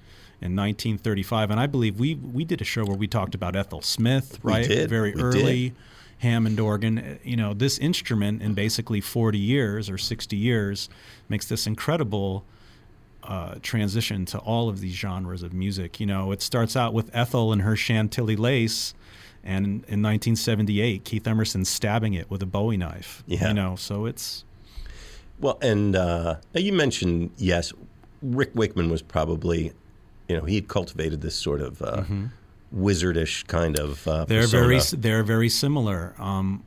in 0.43 0.57
1935. 0.57 1.51
And 1.51 1.61
I 1.61 1.67
believe 1.67 1.99
we 1.99 2.15
we 2.17 2.45
did 2.45 2.61
a 2.61 2.65
show 2.65 2.85
where 2.85 2.97
we 2.97 3.07
talked 3.07 3.35
about 3.35 3.55
Ethel 3.57 3.81
Smith, 3.81 4.41
We 4.43 4.53
right? 4.53 4.69
did. 4.69 4.91
Very 4.91 5.15
We 5.15 5.23
early 5.23 5.69
did. 5.71 5.77
Hammond 6.19 6.59
organ. 6.61 7.19
You 7.23 7.37
know, 7.37 7.55
this 7.55 7.79
instrument 7.79 8.43
in 8.43 8.55
basically 8.55 9.01
40 9.01 9.39
years 9.39 9.89
or 9.89 9.97
60 9.97 10.37
years 10.37 10.89
makes 11.29 11.47
this 11.47 11.67
incredible 11.67 12.45
uh, 13.23 13.55
transition 13.63 14.25
to 14.27 14.39
all 14.39 14.69
of 14.69 14.81
these 14.81 14.95
genres 14.95 15.43
of 15.43 15.53
music. 15.55 15.99
You 16.01 16.07
know, 16.07 16.33
it 16.33 16.43
starts 16.43 16.77
out 16.77 16.93
with 16.93 17.09
Ethel 17.15 17.53
and 17.53 17.63
her 17.63 17.77
Chantilly 17.77 18.37
lace, 18.37 18.95
And 19.47 19.67
in 19.67 20.01
1978, 20.03 21.05
Keith 21.05 21.27
Emerson 21.29 21.65
stabbing 21.67 22.15
it 22.15 22.31
with 22.31 22.43
a 22.43 22.47
Bowie 22.47 22.79
knife. 22.79 23.23
Yeah. 23.27 23.49
You 23.49 23.55
know, 23.55 23.77
so 23.77 24.07
it's 24.07 24.45
Well, 25.39 25.59
and 25.61 25.95
uh, 25.95 26.37
now 26.55 26.61
you 26.61 26.73
mentioned 26.73 27.31
yes, 27.37 27.73
Rick 28.23 28.53
Wakeman 28.55 28.89
was 28.91 29.03
probably, 29.03 29.73
you 30.29 30.37
know, 30.39 30.45
he 30.45 30.55
had 30.55 30.69
cultivated 30.69 31.21
this 31.21 31.35
sort 31.37 31.61
of 31.61 31.83
uh, 31.83 32.05
wizardish 32.75 33.47
kind 33.47 33.79
of. 33.79 34.09
Uh, 34.09 34.13
Mm-hmm. 34.25 34.29
they're 34.33 34.41
persona. 34.43 34.63
very 34.67 34.81
they're 35.03 35.23
very 35.23 35.49
similar. 35.51 36.15
Um, 36.19 36.65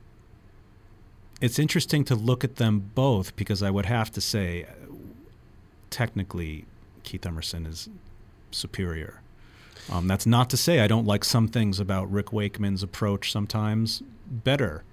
it's 1.42 1.58
interesting 1.60 2.04
to 2.06 2.16
look 2.16 2.44
at 2.44 2.56
them 2.58 2.92
both 2.96 3.36
because 3.36 3.62
I 3.64 3.70
would 3.72 3.86
have 3.88 4.12
to 4.12 4.22
say, 4.22 4.66
technically, 5.90 6.66
Keith 7.04 7.26
Emerson 7.26 7.66
is 7.66 7.90
superior. 8.52 9.22
Um, 9.92 10.08
that's 10.08 10.26
not 10.26 10.50
to 10.50 10.58
say 10.58 10.80
I 10.82 10.88
don't 10.88 11.06
like 11.06 11.24
some 11.24 11.48
things 11.48 11.80
about 11.80 12.12
Rick 12.12 12.34
Wakeman's 12.34 12.84
approach 12.84 13.32
sometimes 13.32 14.04
better 14.30 14.84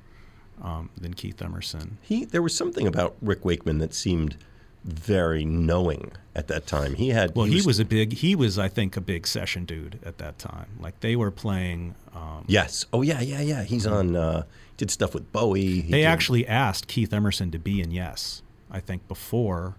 um, 0.62 0.90
than 0.96 1.14
Keith 1.14 1.40
Emerson. 1.42 1.98
He 2.02 2.24
there 2.24 2.42
was 2.42 2.56
something 2.56 2.86
about 2.86 3.16
Rick 3.20 3.44
Wakeman 3.44 3.78
that 3.78 3.92
seemed 3.94 4.36
very 4.84 5.44
knowing 5.44 6.12
at 6.34 6.46
that 6.48 6.66
time. 6.66 6.94
He 6.94 7.08
had 7.08 7.34
Well, 7.34 7.46
he 7.46 7.62
was 7.62 7.78
a 7.80 7.84
big 7.84 8.12
he 8.12 8.34
was 8.36 8.58
I 8.58 8.68
think 8.68 8.96
a 8.96 9.00
big 9.00 9.26
session 9.26 9.64
dude 9.64 9.98
at 10.04 10.18
that 10.18 10.38
time. 10.38 10.68
Like 10.80 11.00
they 11.00 11.16
were 11.16 11.30
playing. 11.30 11.94
Um, 12.14 12.44
yes. 12.46 12.86
Oh 12.92 13.02
yeah, 13.02 13.20
yeah, 13.20 13.40
yeah. 13.40 13.62
He's 13.64 13.86
on. 13.86 14.14
Uh, 14.14 14.44
did 14.76 14.90
stuff 14.90 15.14
with 15.14 15.32
Bowie. 15.32 15.80
He 15.80 15.90
they 15.90 15.98
did- 16.02 16.06
actually 16.06 16.46
asked 16.46 16.86
Keith 16.88 17.12
Emerson 17.12 17.50
to 17.52 17.58
be 17.58 17.80
in 17.80 17.90
Yes. 17.90 18.42
I 18.70 18.80
think 18.80 19.06
before. 19.08 19.76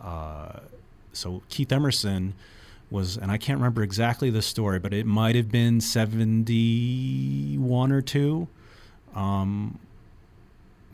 Uh, 0.00 0.60
so 1.12 1.42
Keith 1.48 1.72
Emerson 1.72 2.34
was, 2.90 3.16
and 3.16 3.30
I 3.30 3.38
can't 3.38 3.58
remember 3.58 3.82
exactly 3.82 4.30
the 4.30 4.42
story, 4.42 4.78
but 4.78 4.92
it 4.92 5.06
might 5.06 5.34
have 5.34 5.50
been 5.50 5.80
seventy-one 5.80 7.92
or 7.92 8.02
two, 8.02 8.48
um, 9.14 9.78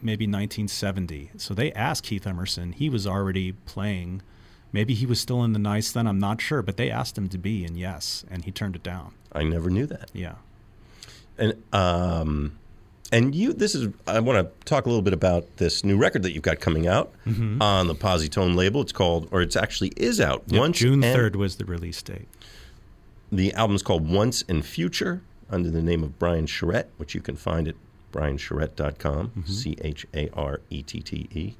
maybe 0.01 0.27
nineteen 0.27 0.69
seventy. 0.69 1.31
So 1.37 1.55
they 1.55 1.73
asked 1.73 2.05
Keith 2.05 2.27
Emerson. 2.27 2.73
He 2.73 2.89
was 2.89 3.07
already 3.07 3.53
playing. 3.53 4.23
Maybe 4.73 4.95
he 4.95 5.05
was 5.05 5.21
still 5.21 5.43
in 5.43 5.53
the 5.53 5.59
Nice 5.59 5.91
then. 5.91 6.07
I'm 6.07 6.21
not 6.21 6.41
sure, 6.41 6.63
but 6.63 6.77
they 6.77 6.91
asked 6.91 7.19
him 7.19 7.29
to 7.31 7.39
be 7.39 7.65
and 7.65 7.77
Yes, 7.77 8.25
and 8.31 8.45
he 8.45 8.53
turned 8.53 8.77
it 8.77 8.85
down. 8.85 9.15
I 9.33 9.43
never 9.43 9.69
knew 9.69 9.87
that. 9.87 10.11
Yeah. 10.13 10.37
And 11.37 11.61
um, 11.73 12.57
and 13.13 13.35
you, 13.35 13.53
this 13.53 13.75
is. 13.75 13.89
I 14.07 14.21
want 14.21 14.39
to 14.47 14.65
talk 14.65 14.87
a 14.87 14.89
little 14.89 15.03
bit 15.03 15.13
about 15.15 15.57
this 15.57 15.85
new 15.85 15.97
record 15.97 16.23
that 16.23 16.33
you've 16.33 16.43
got 16.43 16.61
coming 16.61 16.87
out 16.87 17.13
Mm-hmm. 17.27 17.61
on 17.61 17.87
the 17.89 17.95
Positone 17.95 18.55
label. 18.57 18.81
It's 18.83 18.93
called, 18.93 19.29
or 19.31 19.43
it's 19.43 19.57
actually 19.57 19.93
is 19.97 20.21
out. 20.21 20.45
Once 20.49 20.79
June 20.79 21.03
third 21.03 21.37
was 21.37 21.57
the 21.57 21.65
release 21.65 22.01
date. 22.03 22.29
The 23.33 23.53
album's 23.55 23.83
called 23.83 24.09
Once 24.09 24.43
and 24.49 24.65
Future 24.65 25.23
under 25.51 25.71
the 25.71 25.83
name 25.83 26.03
of 26.03 26.19
Brian 26.19 26.47
Charette, 26.47 26.91
which 26.97 27.15
you 27.15 27.21
can 27.21 27.37
find 27.37 27.67
at 27.69 27.75
briancharette.com, 28.13 29.45
C 29.47 29.77
H 29.81 30.07
A 30.15 30.29
R 30.35 30.61
E 30.71 30.83
T 30.83 31.01
T 31.01 31.29
E. 31.33 31.55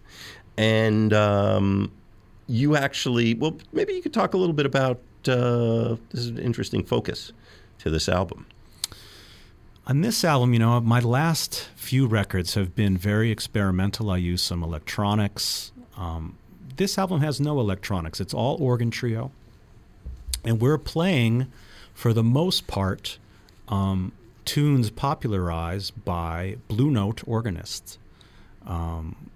And 0.57 1.13
um, 1.13 1.93
you 2.47 2.77
actually, 2.77 3.35
well, 3.35 3.57
maybe 3.73 3.93
you 3.95 4.03
could 4.03 4.13
talk 4.13 4.35
a 4.35 4.37
little 4.37 4.53
bit 4.53 4.67
about 4.67 4.97
uh, 5.29 5.97
this 6.11 6.21
is 6.21 6.27
an 6.29 6.39
interesting 6.39 6.85
focus 6.85 7.33
to 7.79 7.91
this 7.91 8.09
album. 8.09 8.47
On 9.87 10.03
this 10.03 10.25
album, 10.25 10.53
you 10.53 10.59
know, 10.59 10.81
my 10.81 11.01
last 11.01 11.69
few 11.75 12.07
records 12.07 12.55
have 12.55 12.75
been 12.75 12.97
very 12.97 13.31
experimental. 13.31 14.11
I 14.11 14.19
use 14.19 14.43
some 14.43 14.63
electronics. 14.63 15.73
Um, 15.97 16.37
this 16.77 16.97
album 16.97 17.21
has 17.21 17.41
no 17.41 17.61
electronics, 17.61 18.21
it's 18.21 18.33
all 18.35 18.57
organ 18.63 18.91
trio. 18.91 19.31
And 20.45 20.61
we're 20.61 20.79
playing, 20.79 21.51
for 21.93 22.13
the 22.13 22.23
most 22.23 22.67
part, 22.67 23.19
um, 23.69 24.13
tunes 24.45 24.91
popularized 24.91 26.05
by 26.05 26.57
Blue 26.69 26.91
Note 26.91 27.23
organists. 27.27 27.99
Um, 28.67 29.31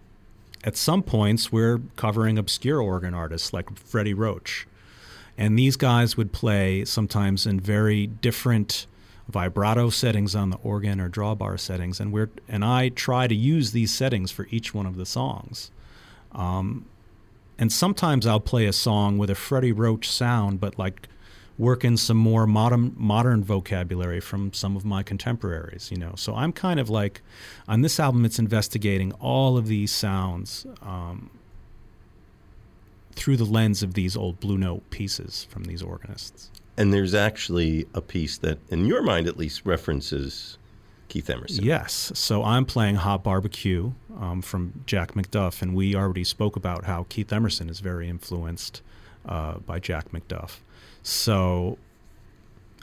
at 0.62 0.76
some 0.76 1.02
points, 1.02 1.52
we're 1.52 1.80
covering 1.96 2.38
obscure 2.38 2.80
organ 2.80 3.12
artists 3.12 3.52
like 3.52 3.76
Freddie 3.76 4.14
Roach. 4.14 4.66
And 5.36 5.58
these 5.58 5.76
guys 5.76 6.16
would 6.16 6.32
play 6.32 6.84
sometimes 6.84 7.46
in 7.46 7.60
very 7.60 8.06
different 8.06 8.86
vibrato 9.28 9.90
settings 9.90 10.34
on 10.34 10.50
the 10.50 10.58
organ 10.58 11.00
or 11.00 11.08
drawbar 11.08 11.58
settings, 11.58 12.00
and 12.00 12.12
we're 12.12 12.30
and 12.48 12.64
I 12.64 12.90
try 12.90 13.26
to 13.26 13.34
use 13.34 13.72
these 13.72 13.92
settings 13.92 14.30
for 14.30 14.46
each 14.50 14.74
one 14.74 14.86
of 14.86 14.96
the 14.96 15.06
songs. 15.06 15.70
Um, 16.32 16.86
and 17.58 17.72
sometimes 17.72 18.26
I'll 18.26 18.40
play 18.40 18.66
a 18.66 18.72
song 18.72 19.18
with 19.18 19.30
a 19.30 19.34
Freddie 19.34 19.72
Roach 19.72 20.10
sound, 20.10 20.60
but 20.60 20.78
like 20.78 21.08
work 21.56 21.84
in 21.84 21.96
some 21.96 22.16
more 22.16 22.46
modern 22.46 22.94
modern 22.96 23.44
vocabulary 23.44 24.20
from 24.20 24.52
some 24.52 24.76
of 24.76 24.84
my 24.84 25.02
contemporaries. 25.02 25.90
You 25.90 25.98
know, 25.98 26.14
so 26.16 26.34
I'm 26.34 26.52
kind 26.52 26.80
of 26.80 26.90
like 26.90 27.22
on 27.68 27.80
this 27.82 27.98
album, 27.98 28.24
it's 28.24 28.38
investigating 28.38 29.12
all 29.12 29.56
of 29.56 29.66
these 29.66 29.92
sounds. 29.92 30.66
Um, 30.82 31.30
through 33.14 33.36
the 33.36 33.44
lens 33.44 33.82
of 33.82 33.94
these 33.94 34.16
old 34.16 34.40
Blue 34.40 34.58
Note 34.58 34.88
pieces 34.90 35.46
from 35.48 35.64
these 35.64 35.82
organists. 35.82 36.50
And 36.76 36.92
there's 36.92 37.14
actually 37.14 37.86
a 37.94 38.00
piece 38.00 38.38
that, 38.38 38.58
in 38.68 38.86
your 38.86 39.02
mind 39.02 39.28
at 39.28 39.36
least, 39.36 39.64
references 39.64 40.58
Keith 41.08 41.30
Emerson. 41.30 41.64
Yes. 41.64 42.10
So 42.14 42.42
I'm 42.42 42.64
playing 42.64 42.96
Hot 42.96 43.22
Barbecue 43.22 43.92
um, 44.20 44.42
from 44.42 44.82
Jack 44.84 45.12
McDuff, 45.12 45.62
and 45.62 45.74
we 45.74 45.94
already 45.94 46.24
spoke 46.24 46.56
about 46.56 46.84
how 46.84 47.06
Keith 47.08 47.32
Emerson 47.32 47.68
is 47.68 47.78
very 47.80 48.08
influenced 48.08 48.82
uh, 49.26 49.58
by 49.58 49.78
Jack 49.78 50.10
McDuff. 50.10 50.58
So 51.02 51.78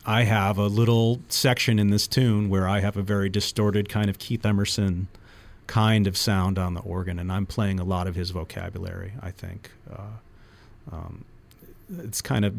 I 0.05 0.23
have 0.23 0.57
a 0.57 0.67
little 0.67 1.19
section 1.27 1.77
in 1.77 1.89
this 1.89 2.07
tune 2.07 2.49
where 2.49 2.67
I 2.67 2.79
have 2.79 2.95
a 2.95 3.01
very 3.01 3.29
distorted 3.29 3.89
kind 3.89 4.09
of 4.09 4.17
Keith 4.17 4.45
Emerson 4.45 5.09
kind 5.67 6.07
of 6.07 6.17
sound 6.17 6.57
on 6.57 6.73
the 6.73 6.81
organ, 6.81 7.19
and 7.19 7.31
I'm 7.31 7.45
playing 7.45 7.79
a 7.79 7.83
lot 7.83 8.07
of 8.07 8.15
his 8.15 8.31
vocabulary, 8.31 9.13
I 9.21 9.31
think. 9.31 9.71
Uh, 9.91 10.91
um, 10.91 11.25
it's 11.99 12.21
kind 12.21 12.45
of 12.45 12.55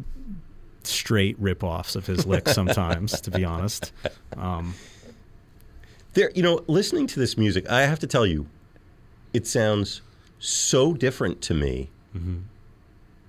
straight 0.87 1.37
rip-offs 1.39 1.95
of 1.97 2.07
his 2.07 2.27
licks 2.27 2.53
sometimes, 2.53 3.21
to 3.23 3.31
be 3.31 3.45
honest. 3.45 3.93
Um, 4.37 4.75
There, 6.15 6.31
you 6.35 6.43
know, 6.43 6.63
listening 6.67 7.07
to 7.09 7.19
this 7.21 7.39
music, 7.39 7.69
I 7.71 7.83
have 7.83 7.99
to 8.01 8.07
tell 8.07 8.27
you, 8.27 8.47
it 9.33 9.47
sounds 9.47 10.03
so 10.39 10.93
different 10.93 11.41
to 11.43 11.55
me 11.55 11.89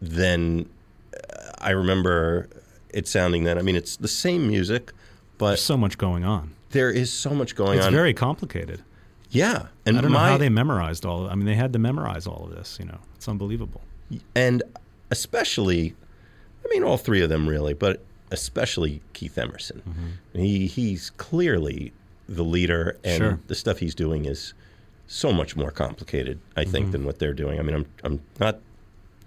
than 0.01 0.67
uh, 1.13 1.51
I 1.59 1.69
remember 1.71 2.49
it 2.89 3.07
sounding 3.07 3.43
then. 3.45 3.57
I 3.57 3.61
mean, 3.61 3.75
it's 3.75 3.95
the 3.95 4.07
same 4.07 4.47
music, 4.47 4.91
but 5.37 5.47
There's 5.49 5.61
so 5.63 5.77
much 5.77 5.97
going 5.97 6.23
on. 6.25 6.51
there 6.71 6.89
is 6.91 7.11
so 7.11 7.29
much 7.31 7.55
going 7.55 7.77
It's 7.77 7.85
on. 7.87 7.93
It's 7.93 7.97
very 7.97 8.13
complicated. 8.13 8.81
yeah, 9.29 9.67
and 9.85 9.97
I 9.97 10.01
don't 10.01 10.11
know 10.11 10.19
how 10.19 10.37
they 10.37 10.49
memorized 10.49 11.05
all. 11.05 11.29
I 11.29 11.35
mean, 11.35 11.45
they 11.45 11.55
had 11.55 11.71
to 11.73 11.79
memorize 11.79 12.27
all 12.27 12.45
of 12.45 12.55
this. 12.55 12.77
You 12.79 12.85
know, 12.85 12.99
it's 13.15 13.27
unbelievable. 13.27 13.81
and 14.35 14.61
especially, 15.09 15.95
I 16.65 16.67
mean, 16.69 16.83
all 16.83 16.97
three 16.97 17.21
of 17.21 17.29
them 17.29 17.47
really, 17.47 17.73
but 17.73 18.01
especially 18.31 19.01
Keith 19.13 19.37
Emerson. 19.37 19.81
Mm-hmm. 19.87 20.39
He 20.39 20.67
he's 20.67 21.09
clearly 21.11 21.93
the 22.27 22.43
leader, 22.43 22.97
and 23.03 23.17
Sure. 23.17 23.39
the 23.47 23.55
stuff 23.55 23.79
he's 23.79 23.93
doing 23.95 24.25
is 24.25 24.53
so 25.07 25.31
much 25.33 25.55
more 25.55 25.71
complicated, 25.71 26.39
I 26.55 26.63
Mm-hmm. 26.63 26.71
think, 26.71 26.91
than 26.91 27.05
what 27.05 27.19
they're 27.19 27.33
doing. 27.33 27.59
I 27.59 27.61
mean, 27.63 27.75
I'm 27.75 27.85
I'm 28.03 28.19
not 28.39 28.59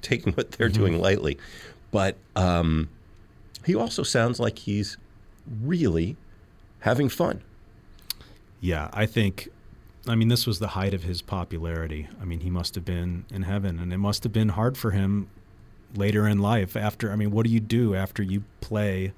taking 0.02 0.32
what 0.32 0.52
they're 0.52 0.68
Mm-hmm. 0.68 0.78
doing 0.78 1.00
lightly, 1.00 1.38
but 1.90 2.16
um, 2.34 2.88
he 3.64 3.74
also 3.74 4.02
sounds 4.02 4.40
like 4.40 4.58
he's 4.60 4.96
really 5.62 6.16
having 6.80 7.08
fun. 7.08 7.42
Yeah, 8.60 8.88
I 8.92 9.06
think. 9.06 9.48
I 10.08 10.14
mean, 10.14 10.28
this 10.28 10.46
was 10.46 10.60
the 10.60 10.68
height 10.68 10.94
of 10.94 11.02
his 11.02 11.20
popularity. 11.20 12.08
I 12.20 12.24
mean, 12.24 12.40
he 12.40 12.50
must 12.50 12.76
have 12.76 12.84
been 12.84 13.24
in 13.30 13.42
heaven, 13.42 13.78
and 13.80 13.92
it 13.92 13.98
must 13.98 14.22
have 14.22 14.32
been 14.32 14.50
hard 14.50 14.78
for 14.78 14.92
him 14.92 15.28
later 15.94 16.26
in 16.26 16.38
life. 16.38 16.76
After, 16.76 17.12
I 17.12 17.16
mean, 17.16 17.30
what 17.30 17.44
do 17.46 17.50
you 17.52 17.60
do 17.60 17.94
after 17.94 18.22
you 18.22 18.42
play, 18.60 19.12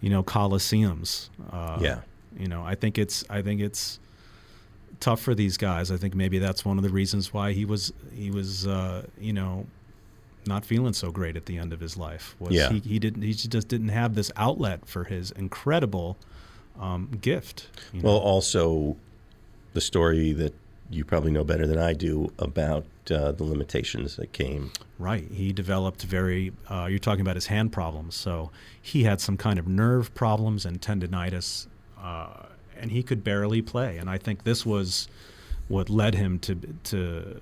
you 0.00 0.10
know, 0.10 0.22
coliseums? 0.22 1.28
Uh, 1.52 1.78
Yeah. 1.80 2.00
You 2.38 2.46
know, 2.46 2.62
I 2.64 2.74
think 2.76 2.98
it's. 2.98 3.24
I 3.30 3.42
think 3.42 3.60
it's 3.60 3.98
tough 5.00 5.20
for 5.20 5.34
these 5.34 5.56
guys. 5.56 5.90
I 5.90 5.96
think 5.96 6.14
maybe 6.14 6.38
that's 6.38 6.64
one 6.64 6.76
of 6.76 6.84
the 6.84 6.90
reasons 6.90 7.32
why 7.32 7.52
he 7.52 7.64
was 7.64 7.92
he 8.14 8.30
was 8.30 8.66
uh, 8.66 9.06
you 9.18 9.32
know 9.32 9.66
not 10.46 10.64
feeling 10.64 10.92
so 10.92 11.10
great 11.10 11.36
at 11.36 11.46
the 11.46 11.56
end 11.58 11.72
of 11.72 11.80
his 11.80 11.96
life. 11.96 12.36
Was 12.38 12.52
Yeah. 12.52 12.70
he, 12.70 12.80
he 12.80 12.98
didn't 12.98 13.22
he 13.22 13.32
just 13.32 13.66
didn't 13.68 13.88
have 13.88 14.14
this 14.14 14.30
outlet 14.36 14.86
for 14.86 15.04
his 15.04 15.30
incredible 15.32 16.16
um, 16.78 17.08
gift. 17.20 17.68
you 17.92 18.02
know? 18.02 18.08
Well, 18.10 18.18
also 18.18 18.96
the 19.72 19.80
story 19.80 20.32
that 20.34 20.54
you 20.90 21.04
probably 21.04 21.32
know 21.32 21.44
better 21.44 21.66
than 21.66 21.78
I 21.78 21.92
do 21.92 22.32
about 22.38 22.84
uh, 23.10 23.32
the 23.32 23.44
limitations 23.44 24.16
that 24.16 24.32
came. 24.32 24.72
Right. 24.98 25.30
He 25.30 25.52
developed 25.52 26.02
very, 26.02 26.52
uh, 26.70 26.86
you're 26.90 26.98
talking 26.98 27.20
about 27.20 27.36
his 27.36 27.46
hand 27.46 27.72
problems. 27.72 28.14
So 28.14 28.50
he 28.80 29.04
had 29.04 29.20
some 29.20 29.36
kind 29.36 29.58
of 29.58 29.66
nerve 29.66 30.14
problems 30.14 30.64
and 30.64 30.80
tendonitis, 30.80 31.66
uh, 32.00 32.44
and 32.78 32.90
he 32.90 33.02
could 33.02 33.24
barely 33.24 33.62
play. 33.62 33.98
And 33.98 34.08
I 34.08 34.18
think 34.18 34.44
this 34.44 34.64
was 34.66 35.08
what 35.68 35.90
led 35.90 36.14
him 36.14 36.38
to, 36.40 36.54
to, 36.84 37.40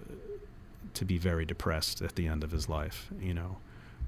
to 0.94 1.05
be 1.05 1.18
very 1.18 1.44
depressed 1.44 2.02
at 2.02 2.16
the 2.16 2.26
end 2.26 2.42
of 2.44 2.50
his 2.50 2.68
life. 2.68 3.11
You 3.20 3.35
know, 3.35 3.57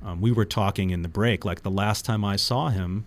um, 0.05 0.21
we 0.21 0.33
were 0.33 0.45
talking 0.45 0.91
in 0.91 1.03
the 1.03 1.09
break, 1.09 1.45
like 1.45 1.63
the 1.63 1.71
last 1.71 2.05
time 2.05 2.25
I 2.25 2.37
saw 2.37 2.69
him, 2.69 3.05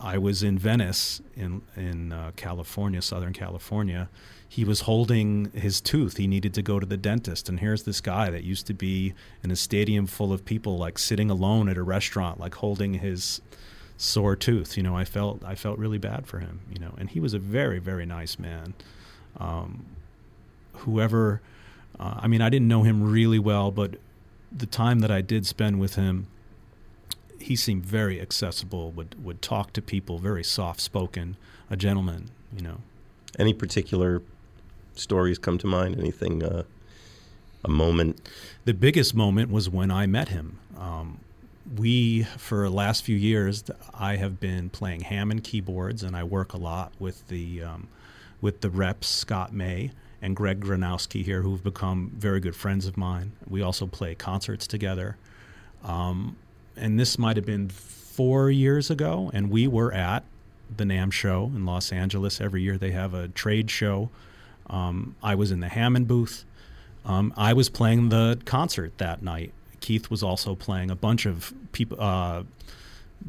I 0.00 0.16
was 0.18 0.42
in 0.42 0.58
Venice 0.58 1.20
in 1.36 1.62
in 1.76 2.12
uh, 2.12 2.30
California, 2.36 3.02
Southern 3.02 3.32
California. 3.32 4.08
He 4.50 4.64
was 4.64 4.82
holding 4.82 5.50
his 5.52 5.80
tooth. 5.80 6.16
He 6.16 6.26
needed 6.26 6.54
to 6.54 6.62
go 6.62 6.80
to 6.80 6.86
the 6.86 6.96
dentist, 6.96 7.48
and 7.48 7.60
here's 7.60 7.82
this 7.82 8.00
guy 8.00 8.30
that 8.30 8.44
used 8.44 8.66
to 8.66 8.74
be 8.74 9.12
in 9.44 9.50
a 9.50 9.56
stadium 9.56 10.06
full 10.06 10.32
of 10.32 10.44
people, 10.44 10.78
like 10.78 10.98
sitting 10.98 11.30
alone 11.30 11.68
at 11.68 11.76
a 11.76 11.82
restaurant, 11.82 12.40
like 12.40 12.54
holding 12.56 12.94
his 12.94 13.40
sore 13.98 14.36
tooth. 14.36 14.76
You 14.76 14.82
know, 14.82 14.96
I 14.96 15.04
felt 15.04 15.44
I 15.44 15.54
felt 15.54 15.78
really 15.78 15.98
bad 15.98 16.26
for 16.26 16.38
him. 16.38 16.60
You 16.72 16.80
know, 16.80 16.94
and 16.96 17.10
he 17.10 17.20
was 17.20 17.34
a 17.34 17.38
very 17.38 17.78
very 17.78 18.06
nice 18.06 18.38
man. 18.38 18.74
Um, 19.36 19.84
whoever, 20.72 21.42
uh, 22.00 22.14
I 22.20 22.26
mean, 22.26 22.40
I 22.40 22.48
didn't 22.48 22.68
know 22.68 22.84
him 22.84 23.02
really 23.02 23.38
well, 23.38 23.70
but 23.70 23.96
the 24.50 24.66
time 24.66 25.00
that 25.00 25.10
I 25.10 25.20
did 25.20 25.46
spend 25.46 25.78
with 25.78 25.96
him, 25.96 26.26
he 27.38 27.54
seemed 27.54 27.84
very 27.84 28.20
accessible. 28.20 28.92
would 28.92 29.22
would 29.22 29.42
talk 29.42 29.74
to 29.74 29.82
people, 29.82 30.18
very 30.18 30.42
soft 30.42 30.80
spoken, 30.80 31.36
a 31.70 31.76
gentleman. 31.76 32.30
You 32.56 32.62
know. 32.62 32.80
Any 33.38 33.52
particular 33.52 34.22
stories 34.98 35.38
come 35.38 35.58
to 35.58 35.66
mind? 35.66 35.98
Anything? 35.98 36.42
Uh, 36.42 36.64
a 37.64 37.68
moment. 37.68 38.20
The 38.64 38.74
biggest 38.74 39.14
moment 39.14 39.50
was 39.50 39.68
when 39.68 39.90
I 39.90 40.06
met 40.06 40.28
him. 40.28 40.58
Um, 40.78 41.18
we, 41.76 42.22
for 42.22 42.64
the 42.64 42.74
last 42.74 43.02
few 43.02 43.16
years, 43.16 43.64
I 43.92 44.16
have 44.16 44.40
been 44.40 44.70
playing 44.70 45.02
Hammond 45.02 45.44
keyboards, 45.44 46.02
and 46.02 46.16
I 46.16 46.24
work 46.24 46.52
a 46.52 46.56
lot 46.56 46.92
with 46.98 47.26
the 47.28 47.62
um, 47.62 47.88
with 48.40 48.60
the 48.60 48.70
reps 48.70 49.08
Scott 49.08 49.52
May 49.52 49.90
and 50.22 50.34
Greg 50.34 50.60
Granowski 50.60 51.24
here, 51.24 51.42
who've 51.42 51.62
become 51.62 52.12
very 52.16 52.40
good 52.40 52.56
friends 52.56 52.86
of 52.86 52.96
mine. 52.96 53.32
We 53.48 53.62
also 53.62 53.86
play 53.86 54.14
concerts 54.14 54.66
together. 54.66 55.16
Um, 55.84 56.36
and 56.76 56.98
this 56.98 57.18
might 57.18 57.36
have 57.36 57.46
been 57.46 57.68
four 57.68 58.50
years 58.50 58.90
ago, 58.90 59.30
and 59.34 59.50
we 59.50 59.66
were 59.66 59.92
at 59.92 60.24
the 60.74 60.84
NAMM 60.84 61.12
show 61.12 61.50
in 61.54 61.66
Los 61.66 61.92
Angeles. 61.92 62.40
Every 62.40 62.62
year 62.62 62.78
they 62.78 62.92
have 62.92 63.14
a 63.14 63.28
trade 63.28 63.70
show. 63.70 64.10
Um, 64.70 65.16
I 65.22 65.34
was 65.34 65.50
in 65.50 65.60
the 65.60 65.68
Hammond 65.68 66.08
booth. 66.08 66.44
Um, 67.04 67.32
I 67.36 67.52
was 67.52 67.68
playing 67.68 68.10
the 68.10 68.38
concert 68.44 68.98
that 68.98 69.22
night. 69.22 69.52
Keith 69.80 70.10
was 70.10 70.22
also 70.22 70.54
playing 70.54 70.90
a 70.90 70.96
bunch 70.96 71.24
of 71.26 71.52
people. 71.72 72.00
Uh, 72.00 72.42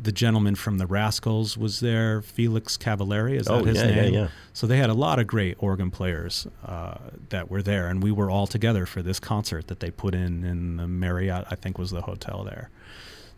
the 0.02 0.12
gentleman 0.12 0.54
from 0.56 0.78
the 0.78 0.86
Rascals 0.86 1.58
was 1.58 1.80
there, 1.80 2.22
Felix 2.22 2.78
Cavaliere, 2.78 3.36
is 3.40 3.48
that 3.48 3.54
Oh, 3.54 3.64
his 3.64 3.78
yeah, 3.78 3.88
yeah, 3.88 3.96
name? 3.96 4.14
yeah. 4.14 4.28
So 4.54 4.68
they 4.68 4.78
had 4.78 4.90
a 4.92 4.94
lot 4.94 5.18
of 5.18 5.26
great 5.26 5.56
organ 5.60 5.90
players 5.90 6.46
uh, 6.64 6.96
that 7.30 7.50
were 7.50 7.64
there, 7.64 7.88
and 7.88 8.04
we 8.04 8.12
were 8.12 8.30
all 8.30 8.46
together 8.46 8.86
for 8.86 9.02
this 9.02 9.20
concert 9.20 9.68
that 9.68 9.80
they 9.80 9.90
put 9.90 10.14
in 10.14 10.44
in 10.44 10.78
the 10.78 10.88
Marriott, 10.88 11.46
I 11.50 11.56
think 11.56 11.78
was 11.80 11.90
the 11.90 12.02
hotel 12.02 12.44
there. 12.44 12.70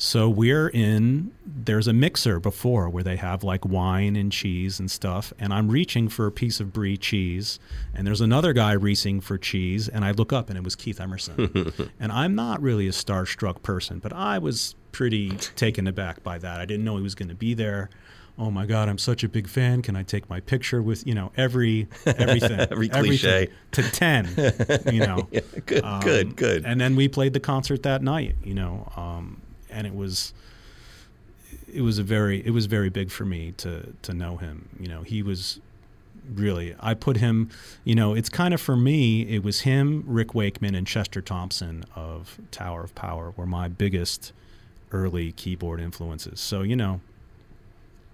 So 0.01 0.27
we're 0.27 0.67
in. 0.67 1.31
There's 1.45 1.87
a 1.87 1.93
mixer 1.93 2.39
before 2.39 2.89
where 2.89 3.03
they 3.03 3.17
have 3.17 3.43
like 3.43 3.63
wine 3.63 4.15
and 4.15 4.31
cheese 4.31 4.79
and 4.79 4.89
stuff, 4.89 5.31
and 5.37 5.53
I'm 5.53 5.69
reaching 5.69 6.09
for 6.09 6.25
a 6.25 6.31
piece 6.31 6.59
of 6.59 6.73
brie 6.73 6.97
cheese, 6.97 7.59
and 7.93 8.07
there's 8.07 8.19
another 8.19 8.51
guy 8.51 8.71
reaching 8.71 9.21
for 9.21 9.37
cheese, 9.37 9.87
and 9.87 10.03
I 10.03 10.09
look 10.09 10.33
up 10.33 10.49
and 10.49 10.57
it 10.57 10.63
was 10.63 10.75
Keith 10.75 10.99
Emerson, 10.99 11.71
and 11.99 12.11
I'm 12.11 12.33
not 12.33 12.63
really 12.63 12.87
a 12.87 12.91
starstruck 12.91 13.61
person, 13.61 13.99
but 13.99 14.11
I 14.11 14.39
was 14.39 14.73
pretty 14.91 15.29
taken 15.55 15.85
aback 15.85 16.23
by 16.23 16.39
that. 16.39 16.59
I 16.59 16.65
didn't 16.65 16.83
know 16.83 16.97
he 16.97 17.03
was 17.03 17.13
going 17.13 17.29
to 17.29 17.35
be 17.35 17.53
there. 17.53 17.91
Oh 18.39 18.49
my 18.49 18.65
God, 18.65 18.89
I'm 18.89 18.97
such 18.97 19.23
a 19.23 19.29
big 19.29 19.47
fan. 19.47 19.83
Can 19.83 19.95
I 19.95 20.01
take 20.01 20.27
my 20.31 20.39
picture 20.39 20.81
with 20.81 21.05
you 21.05 21.13
know 21.13 21.31
every 21.37 21.87
everything, 22.07 22.59
Every 22.71 22.89
everything 22.91 23.03
cliche. 23.03 23.49
to 23.73 23.83
ten, 23.91 24.25
you 24.91 25.01
know. 25.05 25.27
Yeah, 25.31 25.41
good, 25.67 25.83
Um, 25.83 26.01
good, 26.01 26.35
good. 26.35 26.65
And 26.65 26.81
then 26.81 26.95
we 26.95 27.07
played 27.07 27.33
the 27.33 27.39
concert 27.39 27.83
that 27.83 28.01
night, 28.01 28.35
you 28.43 28.55
know, 28.55 28.91
um, 28.95 29.43
and 29.71 29.88
it 29.88 29.95
was 29.95 30.34
it 31.73 31.81
was 31.81 31.97
a 31.99 32.03
very 32.03 32.45
it 32.45 32.51
was 32.51 32.65
very 32.65 32.89
big 32.89 33.10
for 33.12 33.25
me 33.25 33.53
to 33.57 33.93
to 34.01 34.13
know 34.13 34.38
him. 34.38 34.69
You 34.79 34.88
know, 34.88 35.01
he 35.03 35.23
was 35.23 35.60
really 36.34 36.75
I 36.79 36.93
put 36.93 37.17
him, 37.17 37.49
you 37.84 37.95
know, 37.95 38.13
it's 38.13 38.29
kind 38.29 38.53
of 38.53 38.62
for 38.62 38.75
me, 38.75 39.21
it 39.23 39.43
was 39.43 39.62
him, 39.62 40.03
Rick 40.05 40.36
Wakeman 40.36 40.75
and 40.75 40.86
Chester 40.86 41.21
Thompson 41.21 41.84
of 41.95 42.38
Tower 42.51 42.84
of 42.84 42.93
Power 42.95 43.34
were 43.36 43.45
my 43.47 43.67
biggest 43.67 44.31
early 44.91 45.31
keyboard 45.31 45.79
influences. 45.79 46.39
So, 46.39 46.62
you 46.62 46.75
know, 46.75 47.01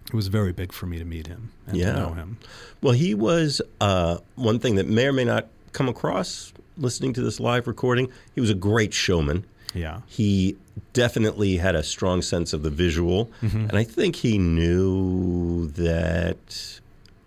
it 0.07 0.13
was 0.13 0.27
very 0.27 0.53
big 0.53 0.71
for 0.71 0.85
me 0.85 0.99
to 0.99 1.05
meet 1.05 1.27
him 1.27 1.51
and 1.65 1.75
Yeah. 1.75 1.93
to 1.93 1.99
know 1.99 2.13
him. 2.13 2.37
Well, 2.81 2.93
he 2.93 3.13
was 3.13 3.61
uh, 3.81 4.19
one 4.35 4.59
thing 4.59 4.75
that 4.75 4.87
may 4.87 5.07
or 5.07 5.13
may 5.13 5.25
not 5.25 5.47
come 5.73 5.89
across 5.89 6.53
listening 6.77 7.11
to 7.13 7.21
this 7.21 7.39
live 7.39 7.67
recording. 7.67 8.09
He 8.33 8.39
was 8.39 8.49
a 8.49 8.55
great 8.55 8.93
showman. 8.93 9.43
Yeah. 9.77 10.01
He 10.07 10.57
definitely 10.93 11.57
had 11.57 11.75
a 11.75 11.83
strong 11.83 12.21
sense 12.21 12.53
of 12.53 12.63
the 12.63 12.69
visual, 12.69 13.29
Mm-hmm. 13.41 13.69
and 13.69 13.73
I 13.77 13.83
think 13.83 14.15
he 14.17 14.37
knew 14.37 15.67
that 15.67 16.79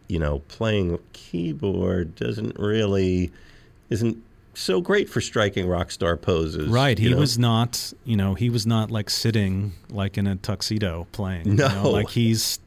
you 0.08 0.18
know 0.18 0.40
playing 0.48 0.94
a 0.94 0.98
keyboard 1.12 2.14
doesn't 2.16 2.58
really 2.58 3.30
isn't 3.88 4.18
so 4.54 4.80
great 4.80 5.08
for 5.08 5.20
striking 5.20 5.66
rock 5.68 5.90
star 5.90 6.16
poses. 6.16 6.68
Right. 6.68 6.98
He 6.98 7.08
know? 7.10 7.16
was 7.18 7.38
not, 7.38 7.92
you 8.04 8.16
know, 8.16 8.34
he 8.34 8.50
was 8.50 8.66
not 8.66 8.90
like 8.90 9.08
sitting 9.08 9.72
like 9.88 10.18
in 10.18 10.26
a 10.26 10.36
tuxedo 10.36 11.06
playing. 11.12 11.46
you 11.46 11.54
No. 11.54 11.68
know, 11.68 11.90
like 11.90 12.10
he's 12.10 12.58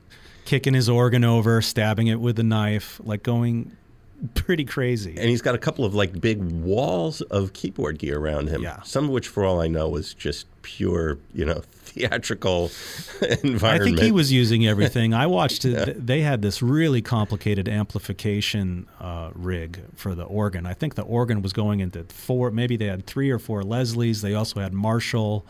kicking 0.46 0.74
his 0.74 0.90
organ 0.90 1.24
over, 1.24 1.62
stabbing 1.62 2.08
it 2.08 2.20
with 2.20 2.40
a 2.40 2.44
knife, 2.44 3.00
like 3.04 3.22
going 3.22 3.74
pretty 4.36 4.66
crazy. 4.66 5.12
and 5.18 5.30
he's 5.30 5.42
got 5.42 5.56
a 5.56 5.58
couple 5.58 5.84
of 5.86 5.94
like 5.94 6.20
big 6.22 6.42
walls 6.42 7.22
of 7.22 7.54
keyboard 7.54 8.00
gear 8.00 8.20
around 8.20 8.48
him. 8.50 8.62
Yeah. 8.64 8.82
Some 8.84 9.06
of 9.06 9.10
which, 9.12 9.28
for 9.28 9.44
all 9.46 9.60
I 9.62 9.68
know, 9.68 9.90
was 9.90 10.14
just 10.14 10.48
pure, 10.62 11.18
you 11.34 11.44
know, 11.46 11.62
theatrical 11.72 12.72
environment. 13.22 13.64
I 13.66 13.80
think 13.80 14.00
he 14.00 14.12
was 14.12 14.32
using 14.32 14.66
everything. 14.66 15.14
I 15.14 15.28
watched 15.28 15.66
it. 15.66 15.84
th- 15.86 15.98
They 16.00 16.22
had 16.22 16.42
this 16.42 16.62
really 16.62 17.02
complicated 17.02 17.68
amplification 17.68 18.88
uh, 19.00 19.32
rig 19.36 19.82
for 19.96 20.16
the 20.16 20.24
organ. 20.24 20.66
I 20.66 20.74
think 20.74 20.96
the 20.96 21.04
organ 21.04 21.42
was 21.42 21.54
going 21.54 21.80
into 21.82 22.04
four, 22.06 22.52
maybe 22.52 22.78
they 22.78 22.86
had 22.88 23.06
three 23.06 23.30
or 23.30 23.40
four 23.40 23.64
Leslie's. 23.64 24.22
They 24.22 24.34
also 24.34 24.60
had 24.60 24.74
Marshall, 24.74 25.46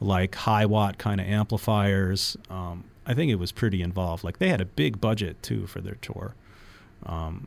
like 0.00 0.32
Hiwatt 0.32 0.98
kind 0.98 1.20
of 1.20 1.26
amplifiers. 1.26 2.36
Um, 2.50 2.84
I 3.06 3.14
think 3.14 3.30
it 3.30 3.36
was 3.36 3.52
pretty 3.52 3.80
involved. 3.82 4.24
Like 4.24 4.38
they 4.38 4.48
had 4.48 4.60
a 4.60 4.66
big 4.66 5.00
budget 5.00 5.42
too 5.42 5.66
for 5.66 5.80
their 5.80 5.94
tour. 5.96 6.34
Um, 7.06 7.46